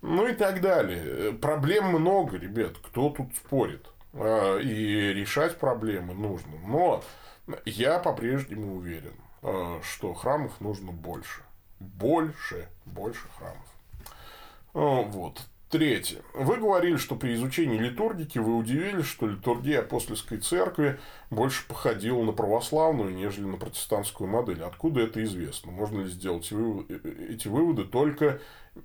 [0.01, 1.33] Ну и так далее.
[1.33, 2.73] Проблем много, ребят.
[2.83, 3.87] Кто тут спорит?
[4.13, 6.57] А, и решать проблемы нужно.
[6.65, 7.03] Но
[7.65, 9.13] я по-прежнему уверен,
[9.83, 11.41] что храмов нужно больше.
[11.79, 13.67] Больше, больше храмов.
[14.73, 15.41] А, вот.
[15.73, 16.21] Третье.
[16.35, 20.99] Вы говорили, что при изучении литургики вы удивились, что литургия апостольской церкви
[21.31, 24.61] больше походила на православную, нежели на протестантскую модель.
[24.61, 25.71] Откуда это известно?
[25.71, 28.39] Можно ли сделать эти выводы только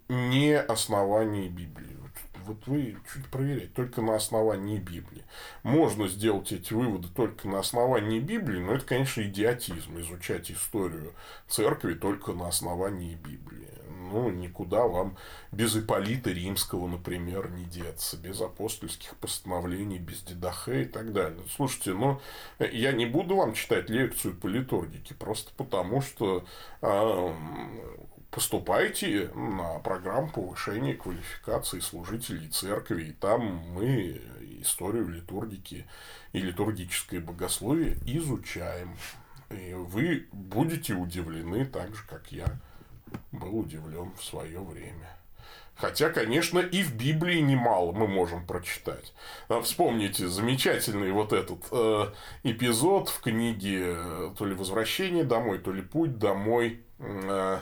[0.09, 1.95] не основании Библии?
[2.47, 5.24] Вот вы чуть проверяете, только на основании Библии.
[5.62, 11.12] Можно сделать эти выводы только на основании Библии, но это, конечно, идиотизм, изучать историю
[11.49, 13.68] церкви только на основании Библии
[14.09, 15.17] ну, никуда вам
[15.53, 21.43] без Иполита Римского, например, не деться, без апостольских постановлений, без Дедахе и так далее.
[21.55, 22.21] Слушайте, ну,
[22.59, 26.45] я не буду вам читать лекцию по литургике, просто потому что
[26.83, 27.35] э,
[28.31, 33.43] поступайте на программу повышения квалификации служителей церкви, и там
[33.75, 34.21] мы
[34.61, 35.87] историю литургики
[36.33, 38.97] и литургическое богословие изучаем.
[39.51, 42.59] И вы будете удивлены так же, как я
[43.33, 45.19] был удивлен в свое время.
[45.77, 49.15] Хотя, конечно, и в Библии немало мы можем прочитать.
[49.49, 55.73] А вспомните замечательный вот этот э, эпизод в книге э, то ли «Возвращение домой», то
[55.73, 56.83] ли «Путь домой».
[56.99, 57.61] Э,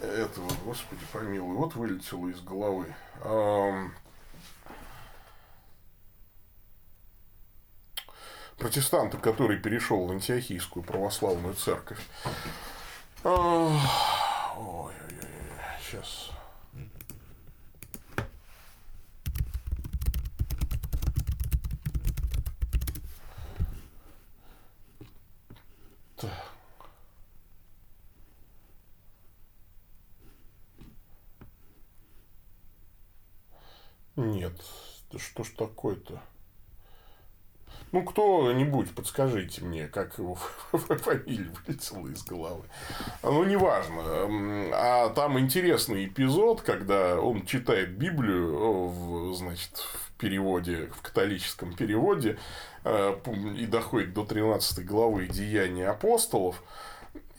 [0.00, 2.92] этого, господи помилуй, вот вылетело из головы.
[3.20, 3.88] Э,
[8.58, 12.00] протестанта, который перешел в антиохийскую православную церковь.
[13.22, 13.78] Ой,
[15.92, 16.30] сейчас.
[34.16, 34.52] Нет,
[35.10, 36.20] да что ж такое-то?
[37.92, 40.34] Ну, кто-нибудь, подскажите мне, как его
[40.72, 42.64] фамилия вылетела из головы.
[43.22, 44.02] Ну, неважно.
[44.72, 52.38] А там интересный эпизод, когда он читает Библию, в, значит, в переводе, в католическом переводе,
[52.84, 53.14] э,
[53.58, 56.62] и доходит до 13 главы Деяния апостолов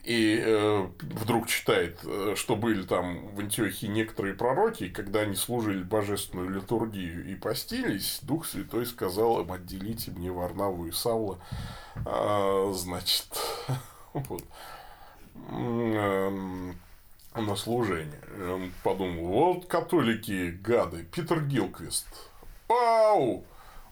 [0.04, 5.82] и э, вдруг читает, э, что были там в Антиохии некоторые пророки, когда они служили
[5.82, 11.40] божественную литургию и постились, Дух Святой сказал им, отделите мне Варнаву и Савла,
[12.06, 13.28] а, значит,
[14.14, 14.44] вот,
[15.52, 16.76] эм,
[17.34, 18.20] на служение.
[18.52, 22.08] Он подумал, вот католики гады, Питер Гилквист.
[22.68, 23.46] Вау!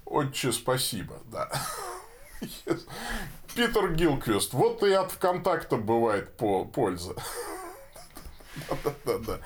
[0.03, 1.49] Отче, спасибо, да.
[3.55, 4.53] Питер Гилквист.
[4.53, 7.15] Вот и от ВКонтакта бывает по польза.
[8.83, 9.39] Да-да-да.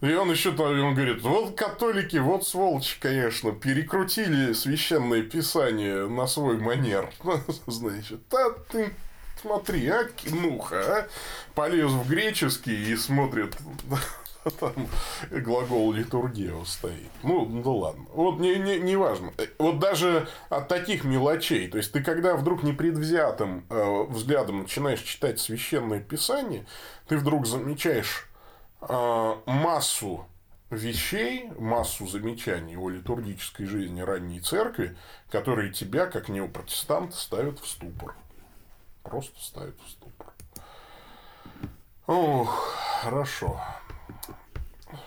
[0.00, 6.26] И он еще там, он говорит, вот католики, вот сволочи, конечно, перекрутили священное писание на
[6.26, 7.08] свой манер.
[7.66, 8.92] Значит, да ты
[9.40, 11.08] смотри, а, кинуха, а?
[11.54, 13.56] Полез в греческий и смотрит
[14.60, 14.88] там
[15.30, 17.10] глагол литургия стоит.
[17.22, 18.06] Ну, ну ладно.
[18.12, 19.32] Вот не, не, не важно.
[19.58, 25.38] Вот даже от таких мелочей, то есть ты когда вдруг непредвзятым э, взглядом начинаешь читать
[25.38, 26.66] священное писание,
[27.08, 28.28] ты вдруг замечаешь
[28.80, 30.26] э, массу
[30.70, 34.96] вещей, массу замечаний о литургической жизни ранней церкви,
[35.30, 38.14] которые тебя, как неопротестанта, ставят в ступор.
[39.02, 40.32] Просто ставят в ступор.
[42.06, 43.60] Ох, хорошо.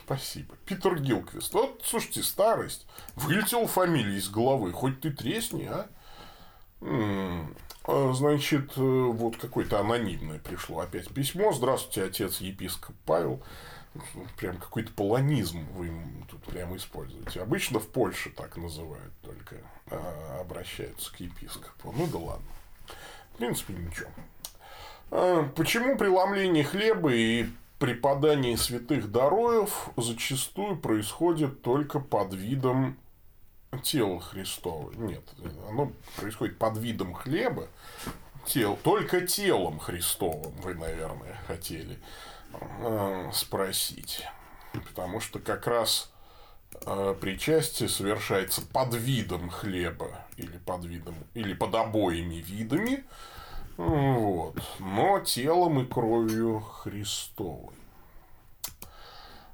[0.06, 0.56] Спасибо.
[0.66, 1.54] Питер Гилквист.
[1.54, 2.86] Вот, слушайте, старость.
[3.16, 4.72] Вылетел фамилия из головы.
[4.72, 5.88] Хоть ты тресни, а?
[7.88, 11.54] а значит, э, вот какое-то анонимное пришло опять письмо.
[11.54, 13.42] Здравствуйте, отец епископ Павел.
[14.38, 15.92] Прям какой-то полонизм вы
[16.30, 17.42] тут прямо используете.
[17.42, 19.56] Обычно в Польше так называют, только
[19.90, 21.94] а, обращаются к епископу.
[21.98, 22.46] Ну да ладно.
[23.34, 24.10] В принципе, ничего.
[25.12, 27.48] А, почему преломление хлеба и
[27.80, 32.98] преподание святых дароев зачастую происходит только под видом
[33.84, 34.92] тела Христова.
[34.94, 35.24] Нет,
[35.70, 37.68] оно происходит под видом хлеба,
[38.46, 42.00] тел, только телом Христовым, вы, наверное, хотели
[42.54, 44.24] э, спросить.
[44.88, 46.12] Потому что как раз
[46.86, 53.04] э, причастие совершается под видом хлеба или под видом или под обоими видами
[53.78, 54.62] вот.
[54.80, 57.76] Но телом и кровью Христовой.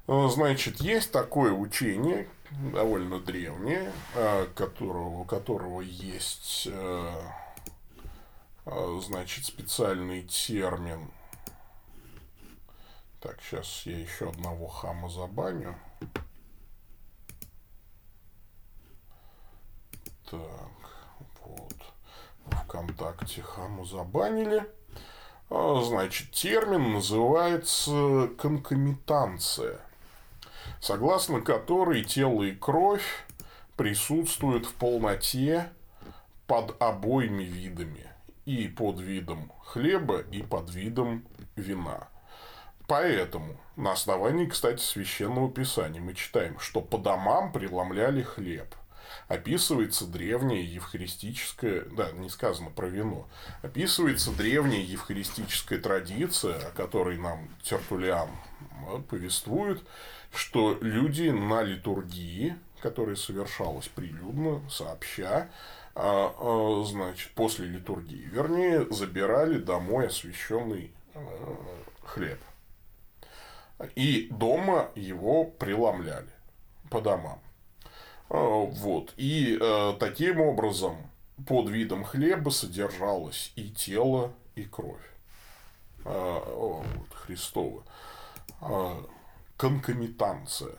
[0.06, 2.28] Э, значит, есть такое учение,
[2.72, 7.22] довольно древнее, э, которого, у которого есть э,
[9.00, 11.10] значит, специальный термин.
[13.20, 15.76] Так, сейчас я еще одного хама забаню.
[20.28, 20.81] Так.
[22.50, 24.66] ВКонтакте Хаму забанили.
[25.50, 29.80] А, значит, термин называется конкомитанция,
[30.80, 33.24] согласно которой тело и кровь
[33.76, 35.70] присутствуют в полноте
[36.46, 38.06] под обоими видами.
[38.44, 41.24] И под видом хлеба, и под видом
[41.54, 42.08] вина.
[42.88, 48.74] Поэтому на основании, кстати, священного писания мы читаем, что по домам преломляли хлеб–
[49.28, 53.28] описывается древняя евхаристическая, да, не сказано про вино,
[53.62, 58.30] описывается древняя евхаристическая традиция, о которой нам Тертулиан
[59.08, 59.82] повествует,
[60.34, 65.48] что люди на литургии, которая совершалась прилюдно, сообща,
[65.94, 71.56] а, а, значит, после литургии, вернее, забирали домой освященный а,
[72.02, 72.38] хлеб.
[73.94, 76.30] И дома его преломляли
[76.88, 77.41] по домам.
[78.32, 79.12] А, вот.
[79.18, 80.96] И э, таким образом
[81.46, 85.04] под видом хлеба содержалось и тело, и кровь
[86.06, 87.82] э, вот, Христова.
[88.62, 89.02] Э,
[89.58, 90.76] конкомитанция.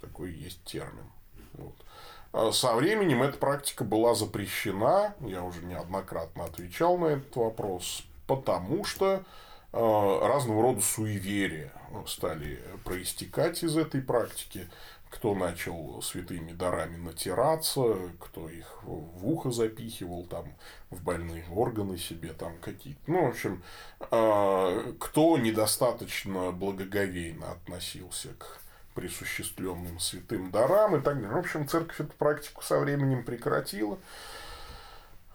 [0.00, 1.10] Такой есть термин.
[1.54, 2.54] Вот.
[2.54, 9.24] Со временем эта практика была запрещена, я уже неоднократно отвечал на этот вопрос, потому что
[9.72, 11.72] разного рода суеверия
[12.06, 14.68] стали проистекать из этой практики,
[15.10, 20.54] кто начал святыми дарами натираться, кто их в ухо запихивал, там,
[20.90, 23.00] в больные органы себе, там, какие-то.
[23.06, 23.62] Ну, в общем,
[24.10, 28.60] а, кто недостаточно благоговейно относился к
[28.94, 31.30] присуществленным святым дарам и так далее.
[31.30, 33.98] В общем, церковь эту практику со временем прекратила.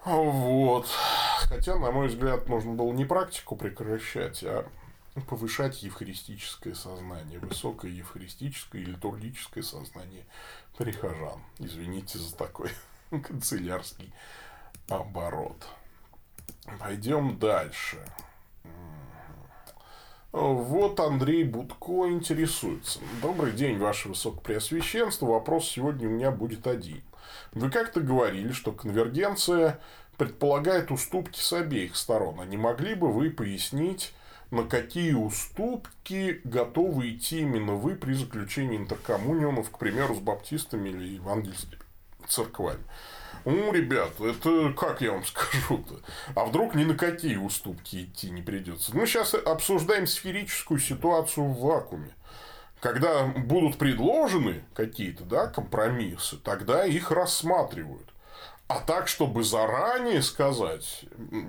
[0.03, 0.85] Вот.
[1.47, 4.67] Хотя, на мой взгляд, нужно было не практику прекращать, а
[5.21, 10.25] повышать евхаристическое сознание, высокое евхаристическое и литургическое сознание
[10.77, 11.41] прихожан.
[11.59, 12.71] Извините за такой
[13.09, 14.13] канцелярский
[14.89, 15.67] оборот.
[16.79, 18.03] Пойдем дальше.
[20.31, 22.99] Вот Андрей Будко интересуется.
[23.21, 25.27] Добрый день, Ваше Высокопреосвященство.
[25.27, 27.03] Вопрос сегодня у меня будет один.
[27.51, 29.79] Вы как-то говорили, что конвергенция
[30.17, 32.39] предполагает уступки с обеих сторон.
[32.39, 34.13] А не могли бы вы пояснить,
[34.53, 41.15] на какие уступки готовы идти именно вы при заключении интеркоммунионов, к примеру, с баптистами или
[41.15, 41.81] евангельскими
[42.27, 42.83] церквами?
[43.45, 45.99] Ну, ребят, это как я вам скажу-то?
[46.35, 48.95] А вдруг ни на какие уступки идти не придется?
[48.95, 52.13] Ну, сейчас обсуждаем сферическую ситуацию в вакууме.
[52.79, 58.12] Когда будут предложены какие-то да, компромиссы, тогда их рассматривают.
[58.67, 61.05] А так, чтобы заранее сказать,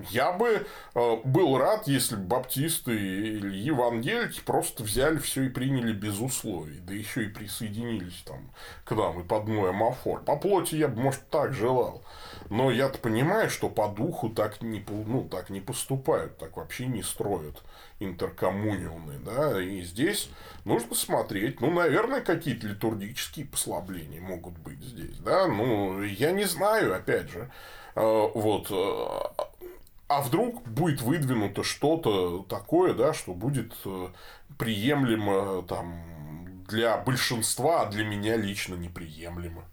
[0.09, 5.93] я бы э, был рад, если бы баптисты или евангелики просто взяли все и приняли
[5.93, 8.51] без условий, да еще и присоединились там
[8.83, 10.23] к нам и под мой амофор.
[10.23, 12.03] По плоти я бы, может, так желал.
[12.49, 17.01] Но я-то понимаю, что по духу так не, ну, так не поступают, так вообще не
[17.01, 17.63] строят
[17.99, 20.29] интеркоммуниумы, да, и здесь
[20.63, 26.95] нужно смотреть, ну, наверное, какие-то литургические послабления могут быть здесь, да, ну, я не знаю,
[26.95, 27.49] опять же,
[27.95, 29.65] э, вот, э,
[30.07, 34.09] а вдруг будет выдвинуто что-то такое, да, что будет э,
[34.57, 39.63] приемлемо там для большинства, а для меня лично неприемлемо.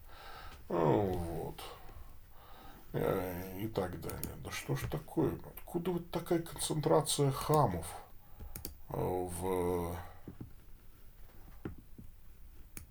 [0.69, 1.61] Вот.
[2.95, 4.37] И так далее.
[4.45, 5.33] Да что ж такое?
[5.57, 7.87] Откуда вот такая концентрация хамов?
[8.93, 9.97] в,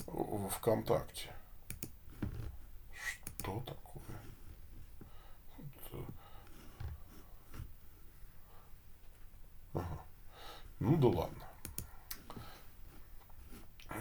[0.07, 1.29] в ВКонтакте.
[2.93, 4.19] Что такое?
[5.57, 5.97] Это...
[9.73, 9.99] Ага.
[10.79, 11.40] Ну да ладно.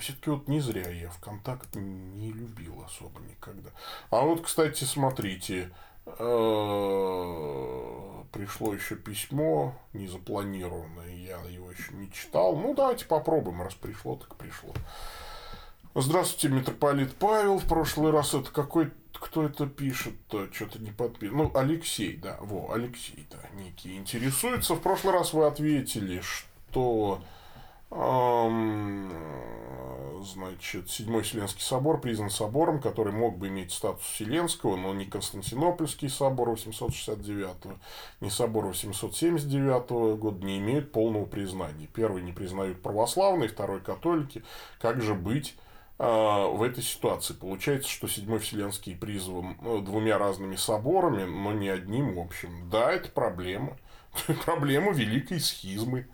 [0.00, 3.70] Все-таки вот не зря я ВКонтакт не любил особо никогда.
[4.10, 5.70] А вот, кстати, смотрите,
[6.18, 12.56] Э, пришло еще письмо незапланированное, я его еще не читал.
[12.56, 14.72] Ну, давайте попробуем, раз пришло, так пришло.
[15.94, 17.58] Здравствуйте, митрополит Павел.
[17.58, 21.44] В прошлый раз это какой кто это пишет-то, что-то не подписано.
[21.44, 24.74] Ну, Алексей, да, во, Алексей, да, некий интересуется.
[24.74, 27.22] В прошлый раз вы ответили, что
[30.22, 36.08] значит, Седьмой Вселенский собор признан собором, который мог бы иметь статус Вселенского, но ни Константинопольский
[36.08, 37.78] собор 869,
[38.20, 41.88] ни собор 879 года не имеют полного признания.
[41.92, 44.42] Первый не признают православные, второй католики.
[44.80, 45.56] Как же быть
[45.98, 47.34] а, в этой ситуации?
[47.34, 52.68] Получается, что Седьмой Вселенский призван ну, двумя разными соборами, но не одним общим.
[52.70, 53.76] Да, это проблема.
[54.44, 56.08] Проблема великой схизмы.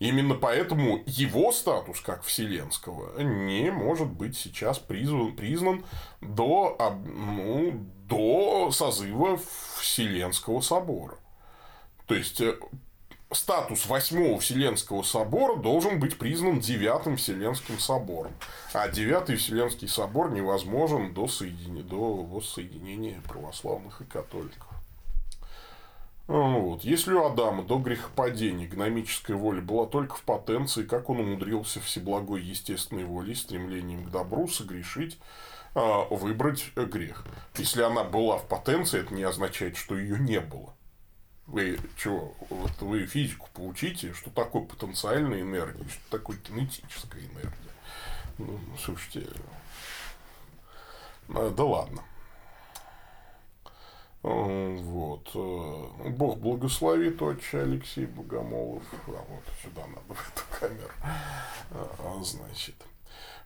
[0.00, 5.84] Именно поэтому его статус как вселенского не может быть сейчас призван, признан
[6.22, 9.38] до, ну, до созыва
[9.78, 11.18] Вселенского собора.
[12.06, 12.58] То есть э,
[13.30, 18.32] статус восьмого Вселенского собора должен быть признан девятым Вселенским собором.
[18.72, 24.79] А девятый Вселенский собор невозможен до, соединения, до воссоединения православных и католиков.
[26.30, 26.84] Вот.
[26.84, 32.40] Если у Адама до грехопадения гномическая воля была только в потенции, как он умудрился всеблагой
[32.40, 35.18] естественной волей, стремлением к добру согрешить,
[35.74, 37.24] а, выбрать грех.
[37.56, 40.72] Если она была в потенции, это не означает, что ее не было.
[41.48, 42.32] Вы чего?
[42.48, 47.54] Вот вы физику получите, что такое потенциальная энергия, что такое кинетическая энергия.
[48.38, 49.26] Ну, слушайте,
[51.30, 52.04] э, да ладно.
[54.22, 55.30] Э, вот.
[55.34, 58.82] Э, Бог благословит отче Алексей Богомолов.
[59.08, 60.92] А вот сюда надо, в эту камеру.
[61.70, 62.74] А, значит.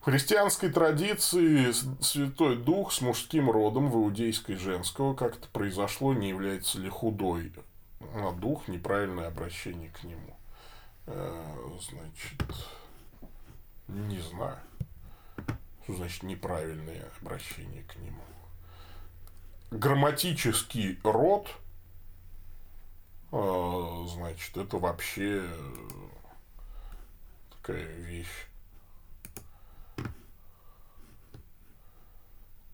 [0.01, 1.71] В христианской традиции
[2.01, 7.51] Святой Дух с мужским родом в иудейской женского как-то произошло, не является ли худой,
[8.13, 10.37] а дух неправильное обращение к нему.
[11.07, 11.43] Э,
[11.89, 12.55] значит,
[13.87, 14.57] не знаю.
[15.83, 18.21] Что значит неправильное обращение к нему?
[19.75, 21.49] Грамматический род,
[23.31, 25.47] а, значит, это вообще
[27.51, 28.47] такая вещь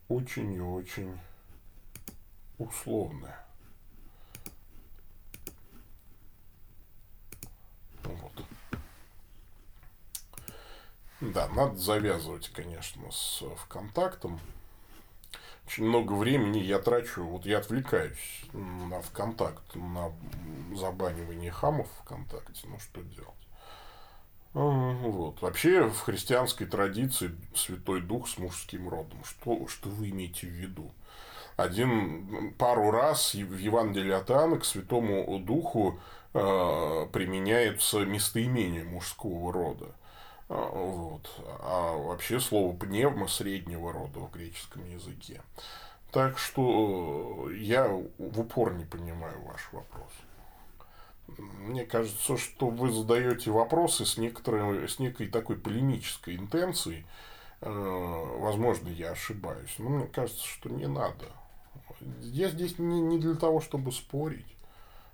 [0.07, 1.17] очень и очень
[2.57, 3.45] условная.
[8.03, 8.45] Вот.
[11.21, 14.39] Да, надо завязывать, конечно, с ВКонтактом.
[15.71, 20.11] Очень много времени я трачу, вот я отвлекаюсь на ВКонтакт, на
[20.75, 23.31] забанивание хамов ВКонтакте, ну что делать.
[24.51, 25.41] Вот.
[25.41, 29.23] Вообще в христианской традиции Святой Дух с мужским родом.
[29.23, 30.91] Что, что вы имеете в виду?
[31.55, 36.01] Один пару раз в Евангелии от Иоанна к Святому Духу
[36.33, 39.95] э, применяются местоимения мужского рода.
[40.53, 41.29] А, вот.
[41.61, 45.41] А вообще слово пневма среднего рода в греческом языке.
[46.11, 50.11] Так что я в упор не понимаю ваш вопрос.
[51.37, 57.05] Мне кажется, что вы задаете вопросы с, некоторой, с некой такой полемической интенцией.
[57.61, 57.69] Э,
[58.39, 61.27] возможно, я ошибаюсь, но мне кажется, что не надо.
[62.19, 64.57] Я здесь не, не для того, чтобы спорить.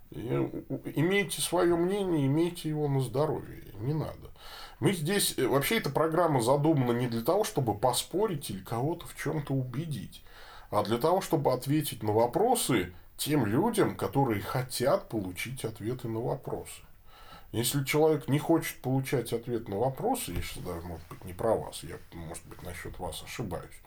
[0.09, 3.65] Имейте свое мнение, имейте его на здоровье.
[3.81, 4.31] Не надо.
[4.80, 9.15] Мы здесь, э, вообще эта программа задумана не для того, чтобы поспорить или кого-то в
[9.15, 10.23] чем-то убедить,
[10.69, 16.82] а для того, чтобы ответить на вопросы тем людям, которые хотят получить ответы на вопросы.
[17.53, 21.55] Если человек не хочет получать ответ на вопросы, я сейчас даже, может быть, не про
[21.55, 23.82] вас, я, может быть, насчет вас ошибаюсь,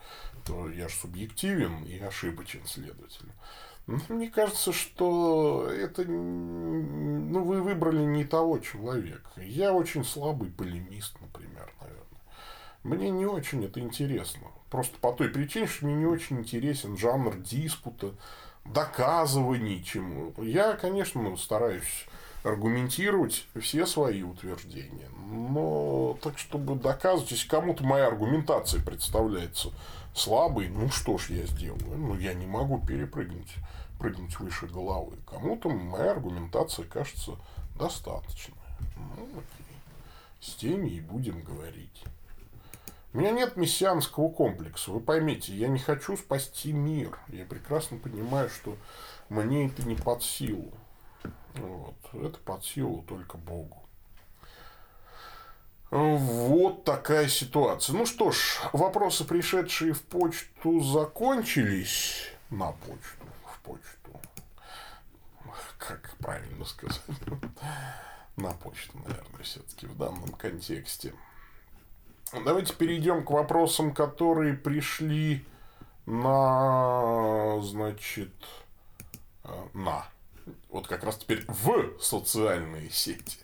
[0.44, 3.32] то я же субъективен и ошибочен, следовательно.
[4.08, 9.30] Мне кажется, что это, ну, вы выбрали не того человека.
[9.36, 12.00] Я очень слабый полемист, например, наверное.
[12.82, 14.46] Мне не очень это интересно.
[14.70, 18.14] Просто по той причине, что мне не очень интересен жанр диспута,
[18.64, 20.32] доказываний чему.
[20.38, 22.06] Я, конечно, стараюсь
[22.42, 25.08] аргументировать все свои утверждения.
[25.30, 29.72] Но так, чтобы доказывать, если кому-то моя аргументация представляется
[30.14, 31.98] слабой, ну что ж я сделаю?
[31.98, 33.54] Ну, я не могу перепрыгнуть
[34.00, 35.18] прыгнуть выше головы.
[35.26, 37.36] Кому-то моя аргументация кажется
[37.78, 38.56] достаточной.
[38.96, 39.76] Ну, окей.
[40.40, 42.02] С теми и будем говорить.
[43.12, 44.90] У меня нет мессианского комплекса.
[44.90, 47.18] Вы поймите, я не хочу спасти мир.
[47.28, 48.76] Я прекрасно понимаю, что
[49.28, 50.72] мне это не под силу.
[51.54, 51.96] Вот.
[52.14, 53.82] Это под силу только Богу.
[55.90, 57.96] Вот такая ситуация.
[57.96, 63.29] Ну что ж, вопросы, пришедшие в почту, закончились на почту.
[63.62, 64.20] Почту.
[65.78, 67.00] Как правильно сказать?
[68.36, 71.14] На почту, наверное, все-таки в данном контексте.
[72.32, 75.44] Давайте перейдем к вопросам, которые пришли
[76.06, 78.32] на, значит,
[79.44, 80.06] э, на,
[80.68, 83.38] вот как раз теперь в социальные сети.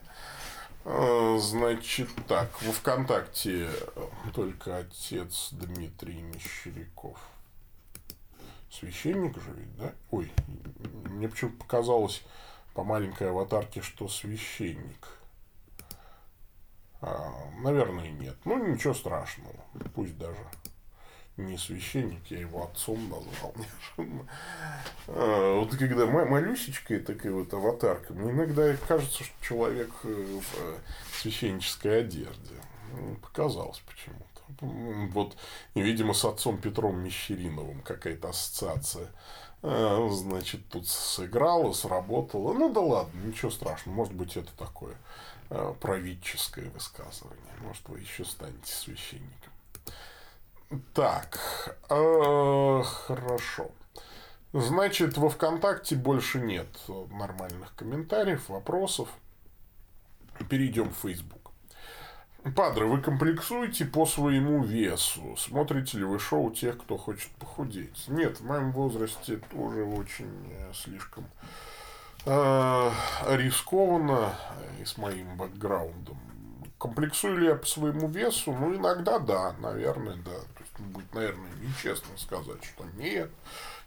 [0.84, 7.18] Э, значит, так, во ВКонтакте э, только отец Дмитрий Мещеряков.
[8.70, 9.92] Священник же ведь, да?
[10.10, 10.30] Ой,
[11.04, 12.22] мне почему-то показалось
[12.74, 15.08] по маленькой аватарке, что священник.
[17.00, 18.36] А, наверное, нет.
[18.44, 19.54] Ну, ничего страшного.
[19.94, 20.38] Пусть даже
[21.36, 23.54] не священник, я его отцом назвал.
[25.08, 30.78] А, вот когда малюсечка такая вот аватарка, мне иногда кажется, что человек э, в э,
[31.12, 32.54] священнической одежде.
[32.92, 34.25] Ну, показалось почему-то.
[34.60, 35.36] Вот,
[35.74, 39.08] видимо, с отцом Петром Мещериновым какая-то ассоциация.
[39.62, 42.52] А, значит, тут сыграла, сработала.
[42.52, 43.96] Ну да ладно, ничего страшного.
[43.96, 44.96] Может быть, это такое
[45.48, 47.54] Э, правительское высказывание.
[47.60, 49.52] Может, вы еще станете священником.
[50.92, 51.38] Так,
[51.88, 53.70] э, хорошо.
[54.52, 56.66] Значит, во ВКонтакте больше нет
[57.10, 59.08] нормальных комментариев, вопросов.
[60.50, 61.35] Перейдем в Facebook.
[62.54, 65.34] Падре, вы комплексуете по своему весу?
[65.36, 68.04] Смотрите ли вы шоу тех, кто хочет похудеть?
[68.06, 71.26] Нет, в моем возрасте тоже очень э, слишком
[72.24, 72.90] э,
[73.30, 74.32] рискованно
[74.80, 76.18] и с моим бэкграундом.
[76.78, 78.52] Комплексую ли я по своему весу?
[78.52, 80.38] Ну, иногда да, наверное, да.
[80.38, 83.30] То есть, будет, наверное, нечестно сказать, что нет,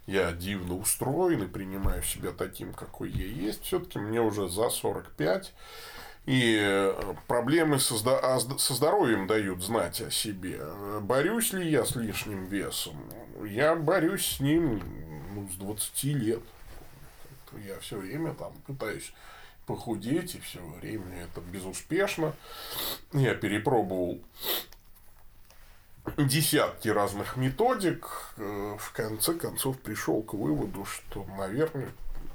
[0.05, 3.63] я дивно устроен и принимаю себя таким, какой я есть.
[3.63, 5.53] Все-таки мне уже за 45.
[6.29, 10.61] И э, проблемы со, со здоровьем дают знать о себе.
[11.01, 12.97] Борюсь ли я с лишним весом?
[13.43, 14.79] Я борюсь с ним
[15.33, 16.41] ну, с 20 лет
[17.65, 19.13] я все время там пытаюсь
[19.65, 22.33] похудеть, и все время это безуспешно.
[23.13, 24.19] Я перепробовал
[26.17, 31.89] десятки разных методик, э, в конце концов пришел к выводу, что, наверное,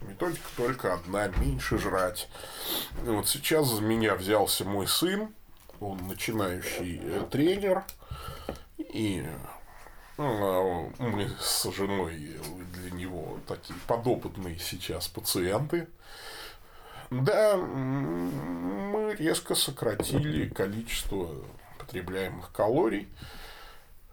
[0.09, 2.29] методика только одна– меньше жрать.
[3.03, 5.29] Вот сейчас за меня взялся мой сын,
[5.81, 7.85] он начинающий э, тренер,
[8.79, 9.25] и
[10.17, 12.37] А, мы с женой
[12.73, 15.89] для него такие подопытные сейчас пациенты.
[17.11, 21.31] Да, мы резко сократили количество
[21.79, 23.09] потребляемых калорий.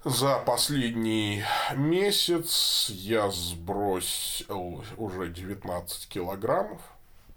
[0.04, 1.44] За последний
[1.76, 6.82] месяц я сбросил уже 19 килограммов.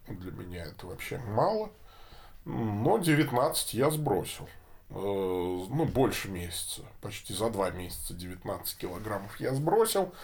[0.08, 1.68] Для меня это вообще мало.
[2.46, 4.48] Но 19 я сбросил.
[4.88, 6.80] Э, ну, больше месяца.
[7.02, 10.14] Почти за два месяца 19 килограммов я сбросил.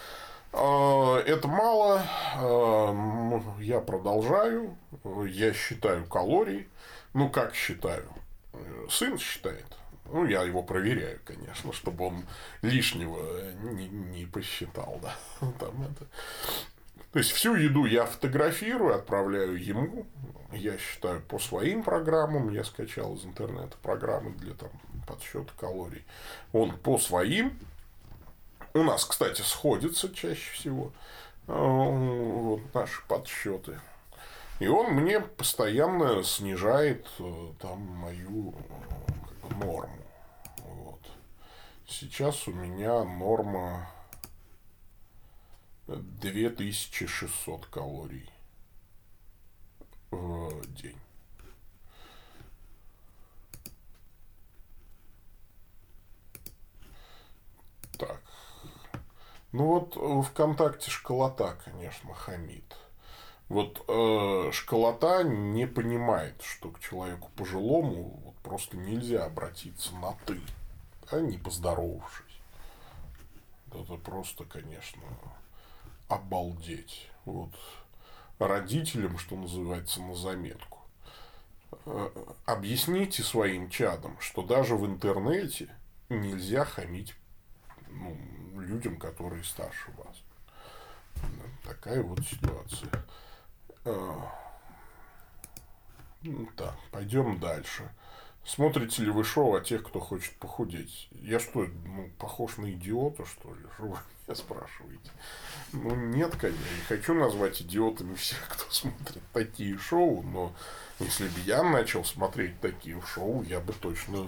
[0.54, 2.02] Э, это мало.
[2.36, 4.78] Э, я продолжаю.
[5.28, 6.70] Я считаю калории.
[7.12, 8.08] Ну, как считаю?
[8.88, 9.76] Сын считает.
[10.12, 12.24] Ну, я его проверяю, конечно, чтобы он
[12.62, 15.14] лишнего не, не посчитал, да.
[15.58, 16.06] Там это.
[17.12, 20.06] То есть всю еду я фотографирую, отправляю ему.
[20.52, 22.50] Я считаю по своим программам.
[22.50, 24.70] Я скачал из интернета программы для там,
[25.06, 26.04] подсчета калорий.
[26.52, 27.58] Он по своим.
[28.74, 30.92] У нас, кстати, сходится чаще всего
[31.48, 33.80] э, вот, наши подсчеты.
[34.60, 38.54] И он мне постоянно снижает э, там мою
[39.40, 39.99] как бы, норму.
[41.90, 43.90] Сейчас у меня норма
[45.88, 48.30] 2600 калорий
[50.12, 50.96] в день.
[57.98, 58.22] Так.
[59.50, 62.76] Ну вот в ВКонтакте школота, конечно, хамит.
[63.48, 70.40] Вот э, школота не понимает, что к человеку пожилому вот просто нельзя обратиться на ты,
[71.12, 72.40] а не поздоровавшись.
[73.72, 75.02] Это просто, конечно,
[76.08, 77.08] обалдеть.
[77.24, 77.50] Вот
[78.38, 80.78] родителям, что называется, на заметку.
[81.86, 82.10] Э,
[82.46, 85.74] объясните своим чадам, что даже в интернете
[86.08, 87.14] нельзя хамить
[87.88, 88.16] ну,
[88.60, 90.22] людям, которые старше вас.
[91.64, 92.90] Такая вот ситуация.
[93.84, 94.20] Э,
[96.22, 97.90] ну так, пойдем дальше.
[98.52, 101.08] Смотрите ли вы шоу о тех, кто хочет похудеть?
[101.12, 103.60] Я что, ну, похож на идиота, что ли?
[103.76, 105.10] Что вы меня спрашиваете?
[105.72, 106.58] Ну, нет, конечно.
[106.58, 110.52] Не хочу назвать идиотами всех, кто смотрит такие шоу, но
[110.98, 114.26] если бы я начал смотреть такие шоу, я бы точно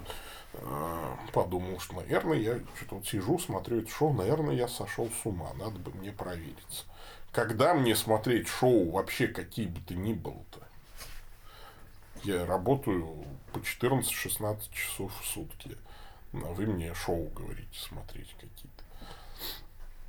[0.53, 5.27] э, подумал, что, наверное, я что-то вот сижу, смотрю это шоу, наверное, я сошел с
[5.27, 6.85] ума, надо бы мне провериться.
[7.33, 10.61] Когда мне смотреть шоу вообще какие бы то ни было-то?
[12.25, 15.77] Я работаю по 14-16 часов в сутки.
[16.33, 18.85] А вы мне шоу говорите смотреть какие-то.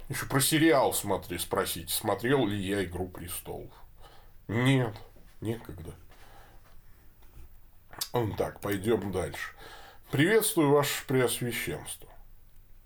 [0.09, 3.73] Еще про сериал смотри, спросите, смотрел ли я «Игру престолов».
[4.47, 4.95] Нет,
[5.41, 5.95] некогда.
[8.37, 9.53] Так, пойдем дальше.
[10.11, 12.09] Приветствую ваше преосвященство.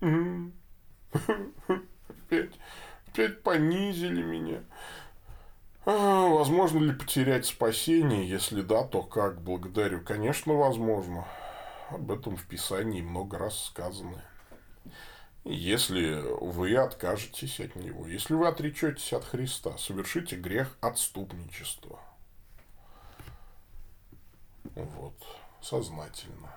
[1.10, 2.54] Опять,
[3.06, 4.62] опять понизили меня.
[5.90, 8.28] А, возможно ли потерять спасение?
[8.28, 9.40] Если да, то как?
[9.40, 10.04] Благодарю.
[10.04, 11.26] Конечно, возможно.
[11.88, 14.22] Об этом в Писании много раз сказано.
[15.44, 21.98] Если вы откажетесь от Него, если вы отречетесь от Христа, совершите грех отступничества.
[24.74, 25.14] Вот,
[25.62, 26.54] сознательно.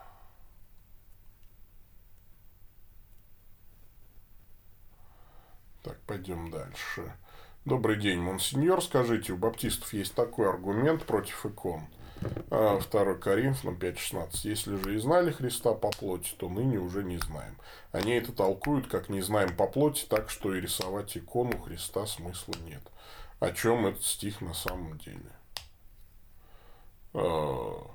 [5.83, 7.13] Так, пойдем дальше.
[7.63, 8.83] Добрый день, монсеньор.
[8.83, 11.85] Скажите, у баптистов есть такой аргумент против икон.
[12.19, 14.29] 2 а, Коринфянам 5.16.
[14.45, 17.55] Если же и знали Христа по плоти, то ныне уже не знаем.
[17.91, 22.55] Они это толкуют, как не знаем по плоти, так что и рисовать икону Христа смысла
[22.65, 22.81] нет.
[23.39, 25.31] О чем этот стих на самом деле?
[27.13, 27.91] А,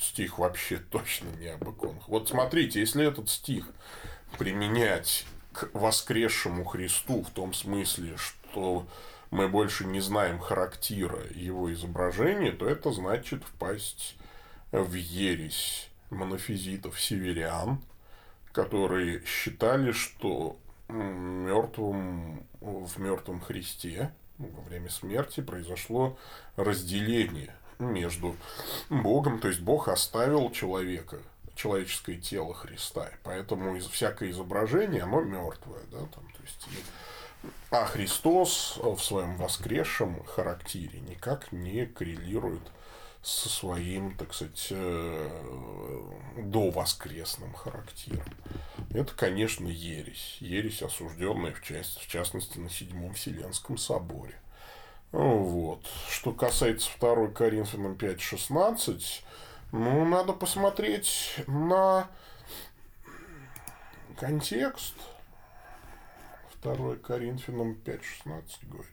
[0.00, 2.08] стих вообще точно не об иконах.
[2.08, 3.66] Вот смотрите, если этот стих
[4.38, 8.43] применять к воскресшему Христу в том смысле, что
[9.30, 14.16] мы больше не знаем характера его изображения, то это значит впасть
[14.70, 17.80] в ересь монофизитов северян,
[18.52, 20.56] которые считали, что
[20.88, 26.18] мертвым, в мертвом Христе во время смерти произошло
[26.56, 28.36] разделение между
[28.88, 31.18] Богом, то есть Бог оставил человека,
[31.54, 36.68] человеческое тело Христа, поэтому всякое изображение, оно мертвое, да, там, то есть
[37.76, 42.62] а Христос в своем воскресшем характере никак не коррелирует
[43.20, 48.22] со своим, так сказать, э, довоскресным характером.
[48.92, 50.36] Это, конечно, ересь.
[50.38, 54.38] Ересь, осужденная в, части, в частности на Седьмом Вселенском соборе.
[55.10, 55.84] Вот.
[56.08, 59.02] Что касается 2 Коринфянам 5.16,
[59.72, 62.08] ну, надо посмотреть на
[64.16, 64.94] контекст–
[66.64, 68.90] 2 Коринфянам 5.16 говорить.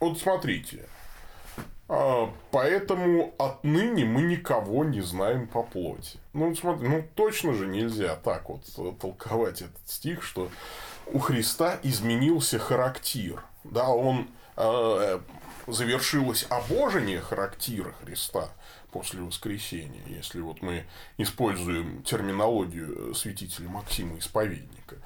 [0.00, 0.88] Вот смотрите.
[1.88, 6.18] А, поэтому отныне мы никого не знаем по плоти.
[6.32, 8.64] Ну, смотри, ну точно же нельзя так вот
[8.98, 10.50] толковать этот стих, что
[11.06, 13.44] у Христа изменился характер.
[13.64, 15.20] Да, он э,
[15.66, 18.48] завершилось обожение характера Христа
[18.90, 20.84] после воскресения, если вот мы
[21.18, 24.96] используем терминологию святителя Максима Исповедника.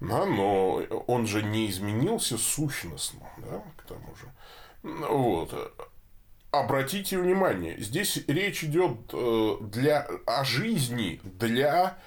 [0.00, 4.32] Да, но он же не изменился сущностно, да, к тому же.
[4.82, 5.52] Вот.
[6.50, 11.98] Обратите внимание, здесь речь идет э, для, о жизни, для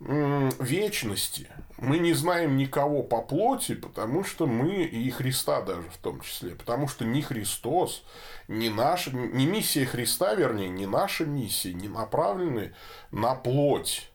[0.00, 1.48] вечности.
[1.78, 6.54] Мы не знаем никого по плоти, потому что мы, и Христа даже в том числе,
[6.54, 8.02] потому что ни Христос,
[8.48, 12.74] ни наша, ни миссия Христа, вернее, не наша миссия, не направлены
[13.10, 14.10] на плоть,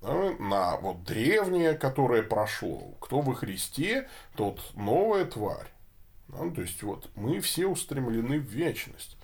[0.00, 2.94] да, на вот древнее, которое прошло.
[3.00, 5.68] Кто во Христе, тот новая тварь.
[6.28, 9.16] Да, то есть, вот мы все устремлены в вечность,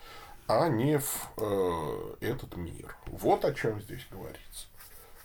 [0.46, 2.96] а не в э, этот мир.
[3.06, 4.66] Вот о чем здесь говорится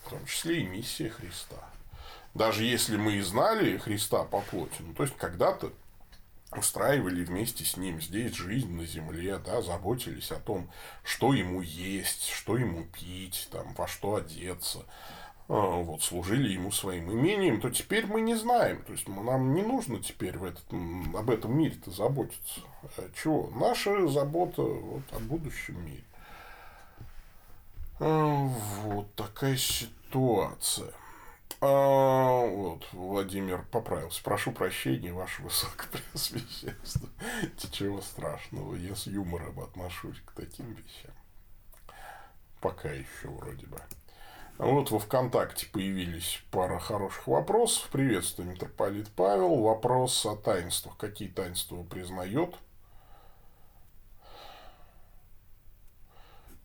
[0.08, 1.58] в том числе и миссия Христа.
[2.34, 5.72] Даже если мы и знали Христа по плоти, ну, то есть, когда-то
[6.55, 10.70] устраивали вместе с ним здесь жизнь на земле, да, заботились о том,
[11.03, 14.86] что ему есть, что ему пить, там, во что одеться,
[15.49, 18.84] а, вот, служили ему своим имением, то теперь мы не знаем.
[18.84, 20.66] То есть, нам не нужно теперь в этот,
[21.16, 22.62] об этом мире-то заботиться.
[22.97, 23.49] А чего?
[23.55, 26.03] Наша забота вот, о будущем мире.
[27.99, 28.49] А,
[28.84, 29.97] вот такая ситуация.
[31.59, 34.22] А, вот, Владимир поправился.
[34.24, 37.09] Прошу прощения, ваше высокопреосвященство.
[37.63, 38.76] Ничего страшного.
[38.76, 41.11] Я с юмором отношусь к таким вещам.
[42.61, 43.82] Пока еще вроде бы.
[44.57, 47.89] Вот во ВКонтакте появились пара хороших вопросов.
[47.91, 49.55] Приветствую, митрополит Павел.
[49.61, 50.97] Вопрос о таинствах.
[50.97, 52.55] Какие таинства признает?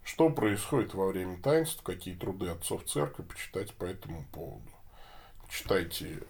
[0.05, 4.69] Что происходит во время таинств, какие труды отцов церкви почитать по этому поводу.
[5.49, 6.23] Читайте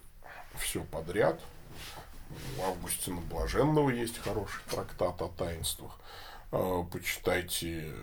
[0.59, 1.41] все подряд.
[2.59, 5.99] У Августина Блаженного есть хороший трактат о таинствах.
[6.51, 7.95] А, почитайте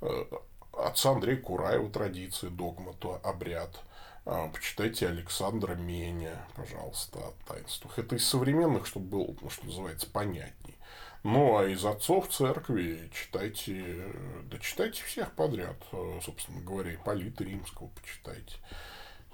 [0.00, 0.24] э,
[0.72, 3.80] отца Андрея Кураева традиции, догма, то обряд.
[4.24, 7.98] Почитайте Александра Меня, пожалуйста, о таинствах.
[7.98, 10.76] Это из современных, чтобы было, ну, что называется, понятней.
[11.22, 14.12] Ну, а из отцов церкви читайте,
[14.50, 15.76] да читайте всех подряд,
[16.22, 18.56] собственно говоря, Полита Римского почитайте.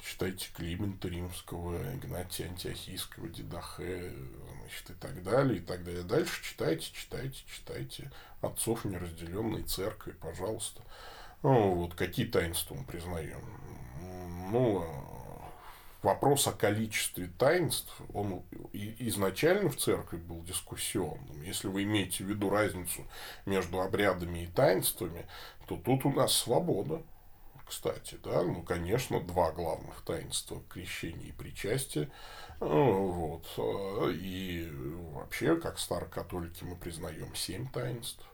[0.01, 4.13] Читайте Климента Римского, Игнатия Антиохийского, Дидахе,
[4.61, 6.05] значит, и так далее, и так далее.
[6.05, 8.11] Дальше читайте, читайте, читайте
[8.41, 10.83] отцов неразделенной церкви, пожалуйста.
[11.43, 13.43] Ну, вот какие таинства мы признаем.
[14.53, 14.87] Ну,
[16.03, 18.43] вопрос о количестве таинств, он
[18.73, 21.43] изначально в церкви был дискуссионным.
[21.43, 23.07] Если вы имеете в виду разницу
[23.47, 25.27] между обрядами и таинствами,
[25.67, 27.03] то тут у нас свобода.
[27.67, 32.11] Кстати, да, ну, конечно, два главных таинства– крещение и причастие.
[32.61, 33.47] Вот.
[34.15, 34.71] И
[35.13, 38.25] вообще, как старокатолики, мы признаем семь таинств.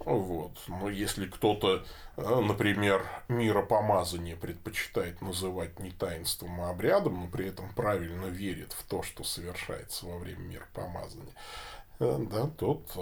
[0.00, 0.52] Вот.
[0.68, 1.84] Но если кто-то,
[2.16, 8.84] э, например, миропомазание предпочитает называть не таинством, а обрядом, но при этом правильно верит в
[8.84, 11.34] то, что совершается во время миропомазания,
[11.98, 13.00] э, да, тот, э,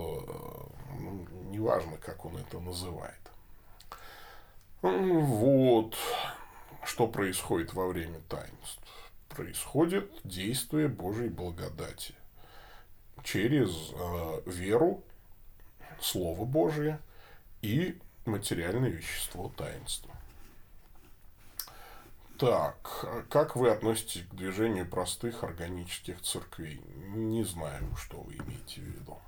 [0.98, 3.14] ну, неважно, как он это называет.
[4.82, 5.96] Вот.
[6.84, 9.10] Что происходит во время таинств?
[9.28, 12.14] Происходит действие Божьей благодати
[13.24, 15.02] через э, веру
[16.00, 16.98] Слово Божие
[17.62, 20.10] и материальное вещество таинства.
[22.38, 26.82] Так, как вы относитесь к движению простых органических церквей?
[27.14, 29.18] Не знаю, что вы имеете в виду.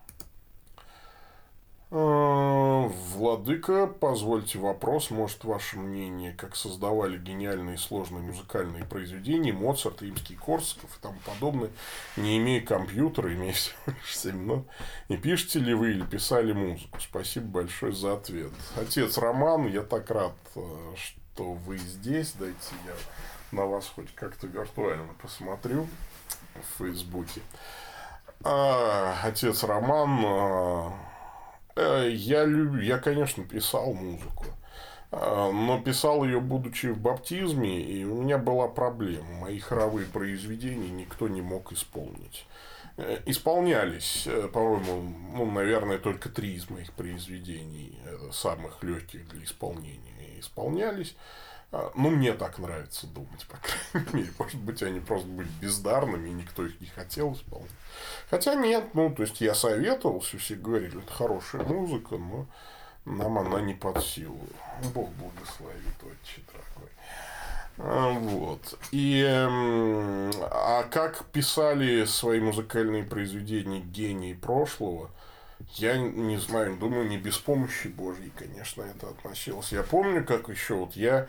[1.91, 10.03] А, Владыка, позвольте вопрос, может, ваше мнение, как создавали гениальные и сложные музыкальные произведения, Моцарт,
[10.03, 11.71] Римский Корсаков и тому подобное,
[12.19, 14.67] не имея компьютера, имея всего лишь 7 минут,
[15.09, 16.99] не пишете ли вы или писали музыку?
[17.01, 18.53] Спасибо большое за ответ.
[18.77, 22.93] Отец Роман, я так рад, э, что вы здесь, дайте я
[23.51, 25.87] на вас хоть как-то виртуально посмотрю
[26.55, 27.41] в Фейсбуке.
[28.45, 30.91] А, отец Роман, Э,
[32.09, 32.81] я, люб...
[32.81, 34.47] я, конечно, писал музыку.
[35.11, 39.41] А, но писал ее, будучи в баптизме, и у меня была проблема.
[39.41, 42.47] Мои хоровые произведения никто не мог исполнить.
[42.99, 47.99] Э, исполнялись, э, по-моему, ну, наверное, только три из моих произведений,
[48.33, 51.17] самых легких для исполнения, исполнялись.
[51.71, 54.33] А, ну, мне так нравится думать, по крайней мере.
[54.39, 57.71] Может быть, они просто были бездарными, и никто их не хотел исполнять.
[58.31, 62.47] Хотя нет, ну, то есть, я советовался, все говорили, это хорошая музыка, но
[63.05, 64.41] нам она не под силу.
[64.95, 66.91] Бог благословит, отче дорогой.
[67.79, 68.79] А, вот.
[68.91, 75.11] И, а как писали свои музыкальные произведения гении прошлого,
[75.75, 79.73] я не знаю, думаю, не без помощи Божьей, конечно, это относилось.
[79.73, 81.29] Я помню, как еще вот я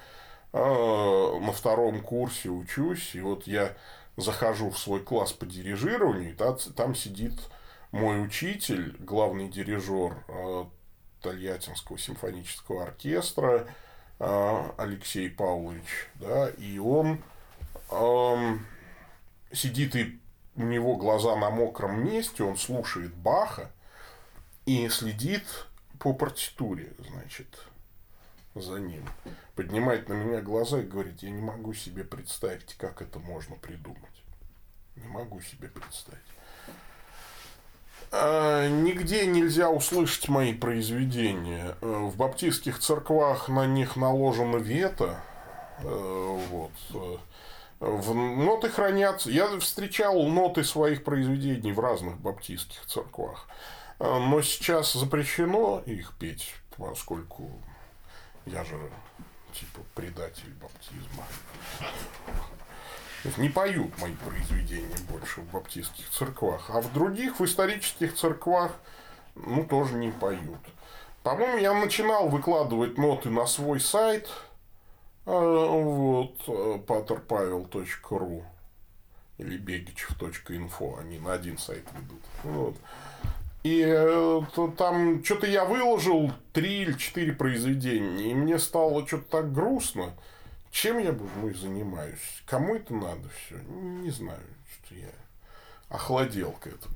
[0.51, 3.75] на втором курсе учусь, и вот я
[4.17, 7.39] захожу в свой класс по дирижированию, и там, сидит
[7.91, 10.65] мой учитель, главный дирижер э,
[11.21, 13.67] Тольяттинского симфонического оркестра
[14.19, 17.19] э, Алексей Павлович, да, и он
[17.91, 18.57] э,
[19.51, 20.19] сидит и
[20.55, 23.71] у него глаза на мокром месте, он слушает Баха
[24.65, 25.43] и следит
[25.99, 27.65] по партитуре, значит,
[28.55, 29.07] за ним.
[29.59, 34.23] Поднимает на меня глаза и говорит, я не могу себе представить, как это можно придумать.
[34.95, 36.23] Не могу себе представить.
[38.09, 41.75] А, нигде нельзя услышать мои произведения.
[41.81, 45.19] Э, в баптистских церквах на них наложено вето.
[45.79, 46.71] Э, вот.
[46.93, 47.17] Э,
[47.81, 49.29] в ноты хранятся.
[49.29, 53.49] Я встречал ноты своих произведений в разных баптистских церквах.
[53.99, 57.51] Но сейчас запрещено их петь, поскольку
[58.45, 58.79] я же
[59.53, 61.25] типа предатель баптизма.
[63.37, 66.69] Не поют мои произведения больше в баптистских церквах.
[66.69, 68.71] А в других, в исторических церквах,
[69.35, 70.59] ну, тоже не поют.
[71.23, 74.29] По-моему, я начинал выкладывать ноты на свой сайт,
[75.25, 76.37] э, вот,
[76.87, 78.43] paterpavel.ru
[79.37, 82.21] или бегичев.инфо, они на один сайт ведут.
[82.43, 82.75] Вот.
[83.63, 84.41] И э,
[84.77, 90.13] там что-то я выложил три или четыре произведения, и мне стало что-то так грустно.
[90.71, 92.43] Чем я ну, занимаюсь?
[92.45, 93.55] Кому это надо все?
[93.69, 95.09] Не знаю, что я
[95.89, 96.95] охладел к этому.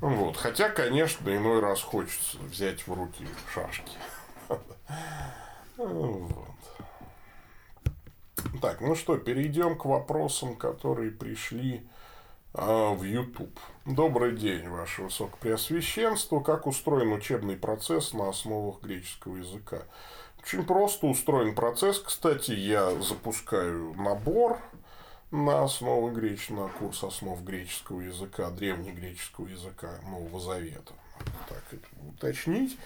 [0.00, 0.36] Вот.
[0.36, 3.92] Хотя, конечно, иной раз хочется взять в руки шашки.
[5.76, 6.52] Вот.
[8.60, 11.86] Так, ну что, перейдем к вопросам, которые пришли
[12.54, 13.58] в YouTube.
[13.86, 16.40] Добрый день, Ваше Высокопреосвященство.
[16.40, 19.82] Как устроен учебный процесс на основах греческого языка?
[20.42, 21.98] Очень просто устроен процесс.
[21.98, 24.58] Кстати, я запускаю набор
[25.30, 30.92] на основы греческого, на курс основ греческого языка, древнегреческого языка Нового Завета.
[31.48, 32.76] Так это уточнить.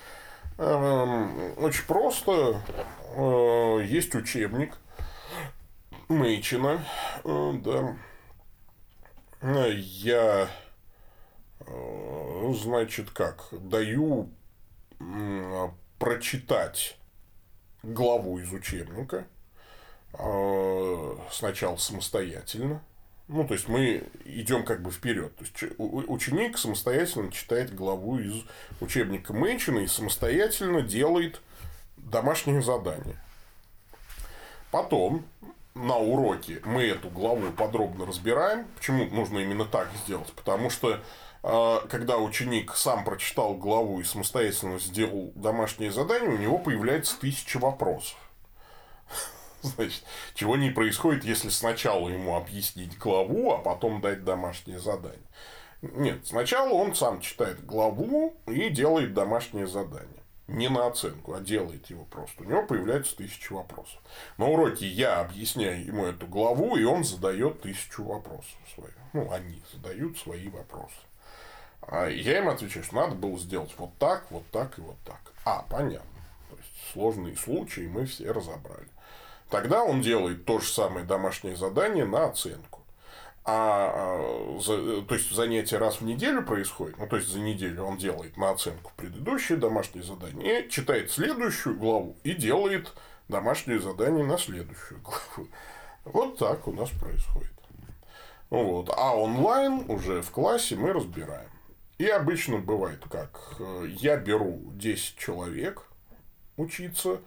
[0.58, 2.62] Эм, очень просто.
[3.16, 4.76] Э, есть учебник
[6.08, 6.84] Мейчина.
[7.24, 7.96] Э, да.
[9.42, 10.48] Я,
[11.60, 14.30] э, значит, как, даю
[15.98, 16.96] прочитать
[17.82, 19.26] главу из учебника,
[20.12, 22.82] а, сначала самостоятельно.
[23.28, 25.34] Ну, то есть мы идем как бы вперед.
[25.36, 28.44] То есть ученик самостоятельно читает главу из
[28.80, 31.40] учебника Мэнчина и самостоятельно делает
[31.96, 33.16] домашнее задание.
[34.70, 35.26] Потом
[35.76, 38.66] на уроке мы эту главу подробно разбираем.
[38.76, 40.32] Почему нужно именно так сделать?
[40.32, 41.00] Потому что
[41.42, 47.58] а, когда ученик сам прочитал главу и самостоятельно сделал домашнее задание, у него появляется тысяча
[47.58, 48.16] вопросов.
[49.62, 50.02] Значит,
[50.34, 55.20] чего не происходит, если сначала ему объяснить главу, а потом дать домашнее задание.
[55.82, 60.22] Нет, сначала он сам читает главу и делает домашнее задание.
[60.48, 62.44] Не на оценку, а делает его просто.
[62.44, 64.00] У него появляется тысяча вопросов.
[64.38, 68.94] На уроке я объясняю ему эту главу, и он задает тысячу вопросов своих.
[69.12, 70.94] Ну, они задают свои вопросы.
[71.82, 75.20] А я им отвечаю, что надо было сделать вот так, вот так и вот так.
[75.44, 76.20] А, понятно.
[76.50, 78.88] То есть сложные случаи мы все разобрали.
[79.50, 82.75] Тогда он делает то же самое домашнее задание на оценку.
[83.48, 87.96] А, а то есть занятие раз в неделю происходит, ну то есть за неделю он
[87.96, 92.92] делает на оценку предыдущее домашнее задание, читает следующую главу и делает
[93.28, 95.48] домашнее задание на следующую главу.
[96.04, 97.52] Вот так у нас происходит.
[98.50, 98.90] Вот.
[98.96, 101.50] А онлайн уже в классе мы разбираем.
[101.98, 103.56] И обычно бывает как.
[103.58, 105.82] Э, я беру 10 человек
[106.56, 107.20] учиться.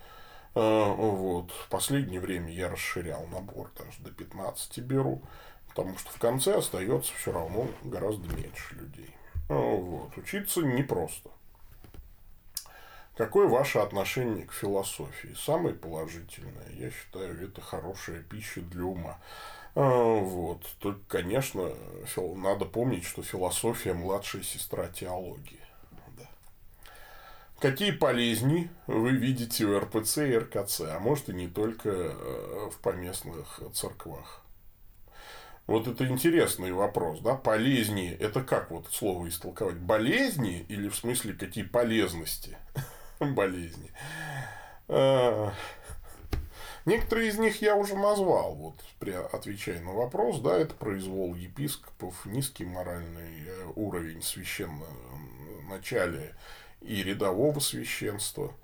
[0.56, 1.52] Э, вот.
[1.52, 5.24] В последнее время я расширял набор, даже до 15 беру.
[5.80, 9.16] Потому что в конце остается все равно гораздо меньше людей.
[9.48, 10.18] Э, вот.
[10.18, 11.30] Учиться непросто.
[13.16, 15.34] Какое ваше отношение к философии?
[15.38, 19.20] Самое положительное, я считаю, это хорошая пища для ума.
[19.74, 20.66] А, вот.
[20.80, 21.72] Только, конечно,
[22.36, 25.62] надо помнить, что философия младшая сестра теологии.
[26.18, 26.26] Да.
[27.62, 32.80] Какие болезни вы видите у РПЦ и РКЦ, а может и не только э, в
[32.82, 34.44] поместных церквах?
[35.70, 37.36] Вот это интересный вопрос, да?
[37.36, 39.78] Полезни– это как вот слово истолковать?
[39.78, 42.58] Болезни или в смысле какие полезности?
[43.20, 43.92] болезни.
[44.88, 45.54] А,
[46.86, 48.84] некоторые из них я уже назвал, вот,
[49.32, 54.90] отвечая на вопрос, да, это произвол епископов, низкий моральный э, уровень священного
[55.70, 56.34] начале
[56.82, 58.56] и рядового священства,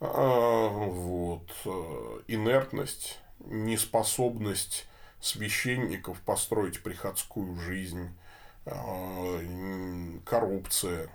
[0.00, 4.86] а, вот, э, инертность, неспособность
[5.22, 8.10] священников построить приходскую жизнь,
[8.66, 11.08] а, коррупция,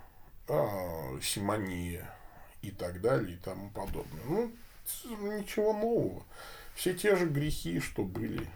[1.22, 2.10] симония,
[2.62, 4.24] и так далее и тому подобное.
[4.26, 4.52] Ну,
[5.06, 6.24] ничего нового.
[6.76, 8.48] Все те же грехи, что были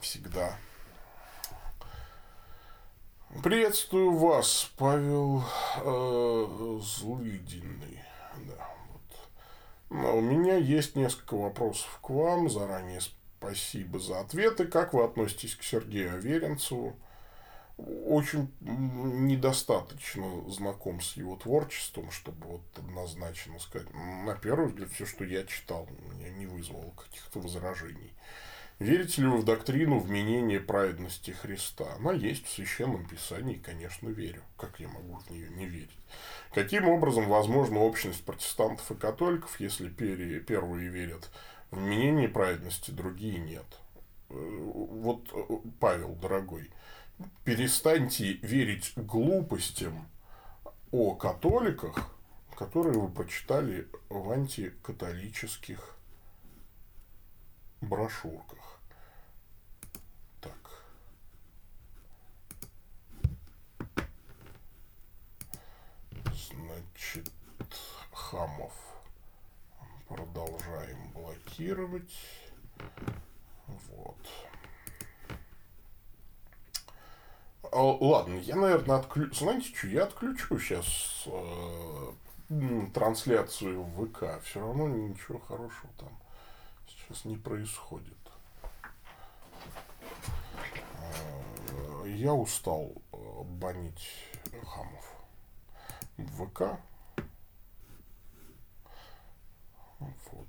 [0.00, 0.56] всегда.
[3.42, 5.42] Приветствую вас, Павел
[5.84, 8.02] э, Злыдиный.
[8.46, 9.98] Да, вот.
[9.98, 12.48] Но у меня есть несколько вопросов к вам.
[12.48, 13.00] Заранее
[13.38, 14.66] спасибо за ответы.
[14.66, 16.96] Как вы относитесь к Сергею Аверинцеву?
[17.78, 23.88] очень недостаточно знаком с его творчеством, чтобы вот однозначно сказать.
[23.92, 28.14] На первый взгляд, все, что я читал, меня не вызвало каких-то возражений.
[28.78, 31.94] Верите ли вы в доктрину вменения праведности Христа?
[31.98, 34.42] Она есть в Священном Писании, конечно, верю.
[34.58, 35.96] Как я могу в нее не верить?
[36.52, 41.30] Каким образом возможна общность протестантов и католиков, если первые верят
[41.76, 43.66] в вменение праведности, другие нет?
[44.30, 46.70] Э, вот, э, Павел, дорогой,
[47.44, 50.08] перестаньте верить глупостям
[50.90, 52.14] о католиках,
[52.56, 55.96] которые вы прочитали в антикатолических
[57.82, 58.80] брошюрках.
[60.40, 60.82] Так.
[66.24, 67.30] Значит,
[68.12, 68.95] Хамов
[70.08, 72.14] продолжаем блокировать.
[73.66, 74.16] Вот.
[77.72, 79.34] А, ладно, я, наверное, отключу.
[79.34, 82.12] Знаете что, я отключу сейчас э,
[82.94, 84.42] трансляцию в ВК.
[84.44, 86.10] Все равно ничего хорошего там
[86.86, 88.16] сейчас не происходит.
[91.70, 94.10] Э, я устал э, банить
[94.64, 95.16] хамов
[96.16, 96.80] в ВК.
[99.98, 100.48] Вот.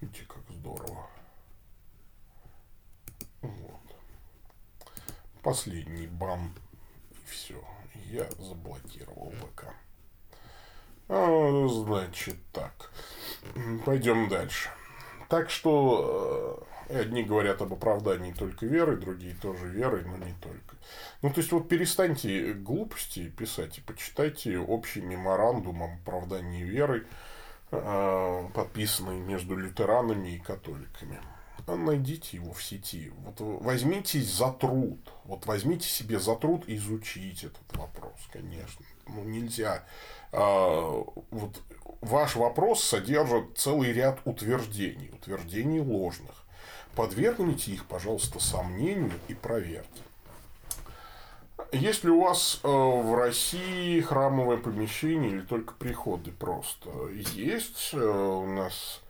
[0.00, 1.06] Видите, как здорово.
[3.42, 3.80] Вот.
[5.48, 6.52] Последний бан.
[7.10, 7.54] И все.
[8.10, 9.64] Я заблокировал ВК.
[11.08, 12.90] А, значит так.
[13.86, 14.68] Пойдем дальше.
[15.30, 20.76] Так что э, одни говорят об оправдании только веры, другие тоже верой, но не только.
[21.22, 27.06] Ну, то есть, вот перестаньте глупости писать и почитайте общий меморандум об оправдании веры,
[27.70, 31.18] э, подписанный между лютеранами и католиками
[31.76, 33.12] найдите его в сети.
[33.24, 34.98] Вот возьмитесь за труд.
[35.24, 38.84] Вот возьмите себе за труд изучить этот вопрос, конечно.
[39.06, 39.84] Ну, нельзя.
[40.32, 41.62] А, вот
[42.00, 46.44] ваш вопрос содержит целый ряд утверждений, утверждений ложных.
[46.94, 50.02] Подвергните их, пожалуйста, сомнению и проверьте.
[51.72, 56.90] Если у вас э, в России храмовое помещение или только приходы просто,
[57.34, 59.07] есть э, у нас Э,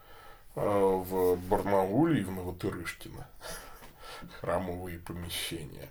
[0.59, 3.28] в Барнауле и в Новотырышкино.
[4.40, 5.89] Храмовые помещения.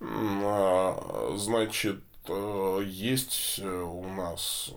[0.00, 4.72] А, значит, э, есть у нас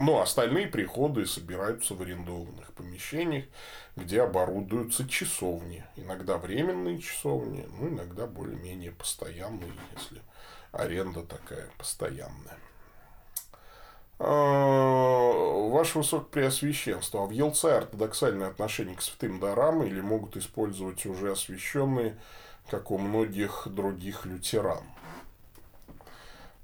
[0.00, 3.44] ну, остальные приходы собираются в арендованных помещениях,
[3.96, 5.84] где оборудуются часовни.
[5.96, 10.22] Иногда временные часовни, ну, иногда более-менее постоянные, если
[10.72, 12.58] аренда такая постоянная.
[14.24, 21.32] А, ваше Высокопреосвященство, а в Елце ортодоксальное отношение к святым дарам или могут использовать уже
[21.32, 22.16] освященные,
[22.70, 24.84] как у многих других лютеран?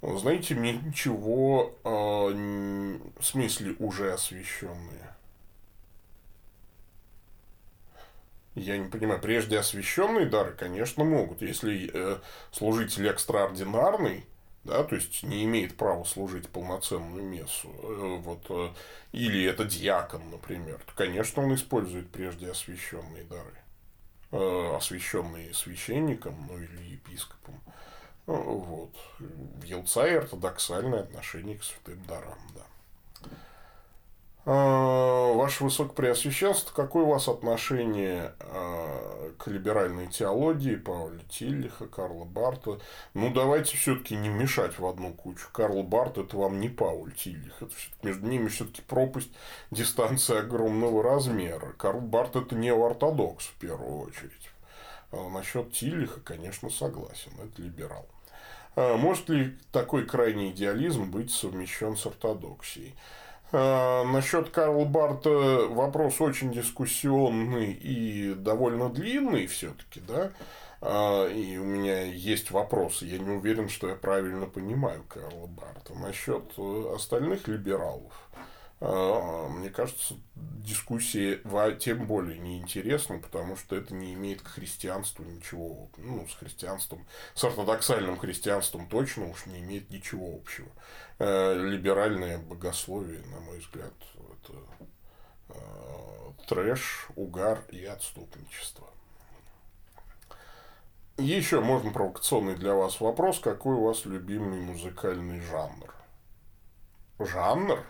[0.02, 1.88] Знаете, ничего, э,
[3.18, 5.16] в смысле уже освященные.
[8.54, 11.42] Я не понимаю, прежде освященные дары, конечно, могут.
[11.42, 12.18] Если э,
[12.52, 14.24] служитель экстраординарный,
[14.68, 18.68] да, то есть не имеет права служить полноценную мессу, э, вот, э,
[19.12, 23.54] или это диакон, например, то, конечно, он использует прежде освященные дары,
[24.30, 27.60] э, освященные священником, ну или епископом.
[28.26, 28.94] Вот.
[29.18, 32.66] В Елцае ортодоксальное отношение к святым дарам, да.
[34.50, 42.80] А, ваше Высокопреосвященство, какое у вас отношение а, к либеральной теологии Пауля Тиллиха, Карла Барта?
[43.12, 45.48] Ну, давайте все-таки не мешать в одну кучу.
[45.52, 47.60] Карл Барт– это вам не Пауль Тиллих.
[47.60, 47.72] Это
[48.02, 49.28] между ними все-таки пропасть,
[49.70, 51.74] дистанция огромного размера.
[51.76, 54.50] Карл Барт– это не ортодокс в первую очередь.
[55.12, 57.32] А насчет Тиллиха, конечно, согласен.
[57.38, 58.06] Это либерал.
[58.76, 62.94] Может ли такой крайний идеализм быть совмещен с ортодоксией?
[63.50, 70.32] А, насчет Карла Барта вопрос очень дискуссионный и довольно длинный все-таки, да.
[70.80, 73.06] А, и у меня есть вопросы.
[73.06, 75.94] Я не уверен, что я правильно понимаю Карла Барта.
[75.94, 78.12] Насчет э, остальных либералов.
[78.80, 81.40] Мне кажется, дискуссия
[81.80, 87.04] тем более неинтересна, потому что это не имеет к христианству ничего, ну, с христианством,
[87.34, 90.68] с ортодоксальным христианством точно уж не имеет ничего общего.
[91.20, 94.58] Э, либеральное богословие, на мой взгляд, это
[95.48, 98.86] э, трэш, угар и отступничество.
[101.16, 105.92] Еще можно провокационный для вас вопрос, какой у вас любимый музыкальный жанр?
[107.18, 107.84] Жанр?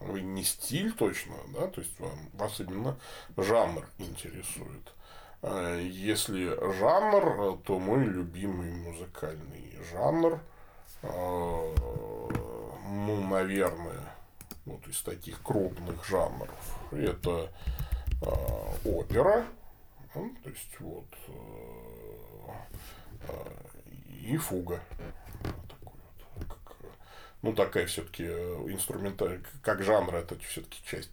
[0.00, 2.98] Вы не стиль точно, да, то есть вам, вас именно
[3.38, 4.92] жанр интересует.
[5.40, 10.38] Э, если жанр, то мой любимый музыкальный жанр
[11.02, 11.78] ну,
[13.28, 14.00] наверное,
[14.64, 17.50] вот из таких крупных жанров, это
[18.20, 18.26] э,
[18.84, 19.44] опера,
[20.14, 21.32] ну, то есть вот э,
[24.22, 24.80] и фуга.
[27.42, 31.10] Ну, такая все-таки инструментальная, как жанр, это все-таки часть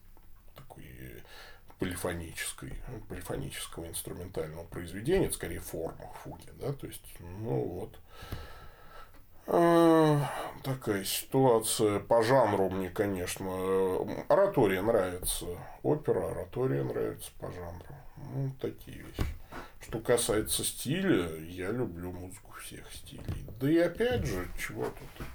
[0.55, 0.85] такой
[1.79, 2.73] полифонической,
[3.07, 7.97] полифонического инструментального произведения, это скорее форма фуги, да, то есть, ну вот,
[8.31, 8.48] Э,
[9.49, 15.45] такая ситуация по жанру мне, конечно, э, оратория нравится,
[15.81, 17.95] опера, оратория нравится по жанру.
[18.17, 19.25] Ну, такие вещи.
[19.81, 23.45] Что касается стиля, я люблю музыку всех стилей.
[23.59, 25.25] Да и опять же, чего тут?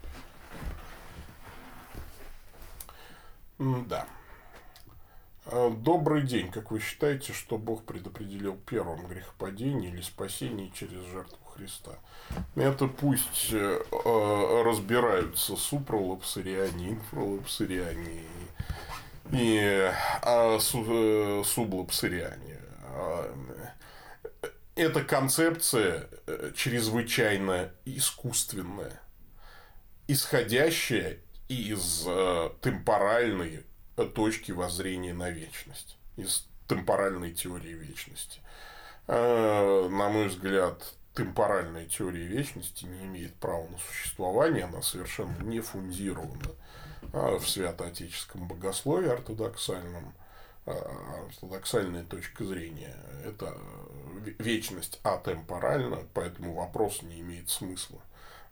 [3.89, 4.07] Да.
[5.47, 6.51] Э, добрый день.
[6.53, 11.93] Как вы считаете, что Бог предопределил первым грехопадение или спасение через жертву Христа.
[12.55, 18.23] Это пусть э, э, разбираются супралапсариане, инфралапсариане
[19.33, 19.91] и
[20.23, 22.59] э, су, э, сублапсариане.
[24.75, 29.01] Эта концепция э, чрезвычайно искусственная,
[30.09, 31.19] исходящая
[31.49, 33.65] из э, темпоральной
[34.15, 38.41] точки воззрения на вечность, из темпоральной теории вечности.
[39.07, 45.61] Э, на мой взгляд, темпоральная теория вечности не имеет права на существование, она совершенно не
[45.61, 46.51] фундирована
[47.13, 50.13] а в святоотеческом богословии ортодоксальном.
[50.67, 53.57] А, ортодоксальная точка зрения– это
[54.39, 58.01] вечность атемпоральна, поэтому вопрос не имеет смысла.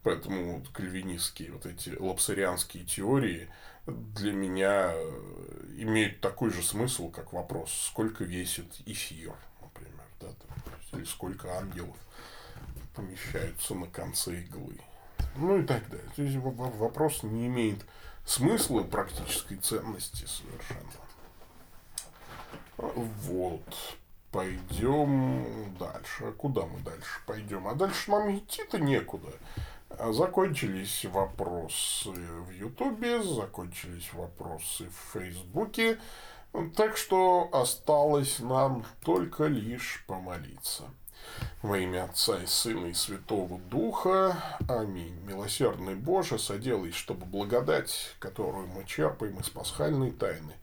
[0.03, 3.49] Поэтому вот кальвинистские, вот эти лапсарианские теории
[3.87, 4.93] для меня
[5.79, 11.97] имеют такой же смысл, как вопрос, сколько весит эфир, например, да, там, или сколько ангелов
[12.95, 14.79] помещаются на конце иглы.
[15.37, 16.09] Ну и так далее.
[16.15, 17.85] То есть вопрос не имеет
[18.27, 20.91] смысла практической ценности совершенно.
[22.77, 23.63] Вот.
[24.31, 26.33] Пойдем дальше.
[26.33, 27.69] Куда мы дальше пойдем?
[27.69, 29.29] А дальше нам идти-то некуда.
[30.11, 35.99] Закончились вопросы в Ютубе, закончились вопросы в Фейсбуке.
[36.77, 40.85] Так что осталось нам только лишь помолиться.
[41.63, 44.37] Во имя Отца и Сына и Святого Духа.
[44.69, 45.15] Аминь.
[45.25, 50.55] Милосердный Боже, соделай, чтобы благодать, которую мы черпаем из пасхальной тайны,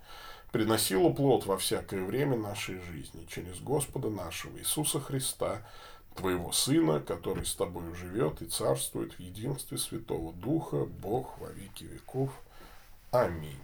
[0.52, 5.62] приносила плод во всякое время нашей жизни через Господа нашего Иисуса Христа,
[6.16, 11.86] Твоего Сына, который с Тобой живет и царствует в единстве Святого Духа, Бог во веки
[11.86, 12.32] веков.
[13.12, 13.62] Аминь.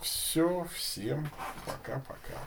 [0.00, 1.28] Все, всем
[1.66, 2.38] пока-пока.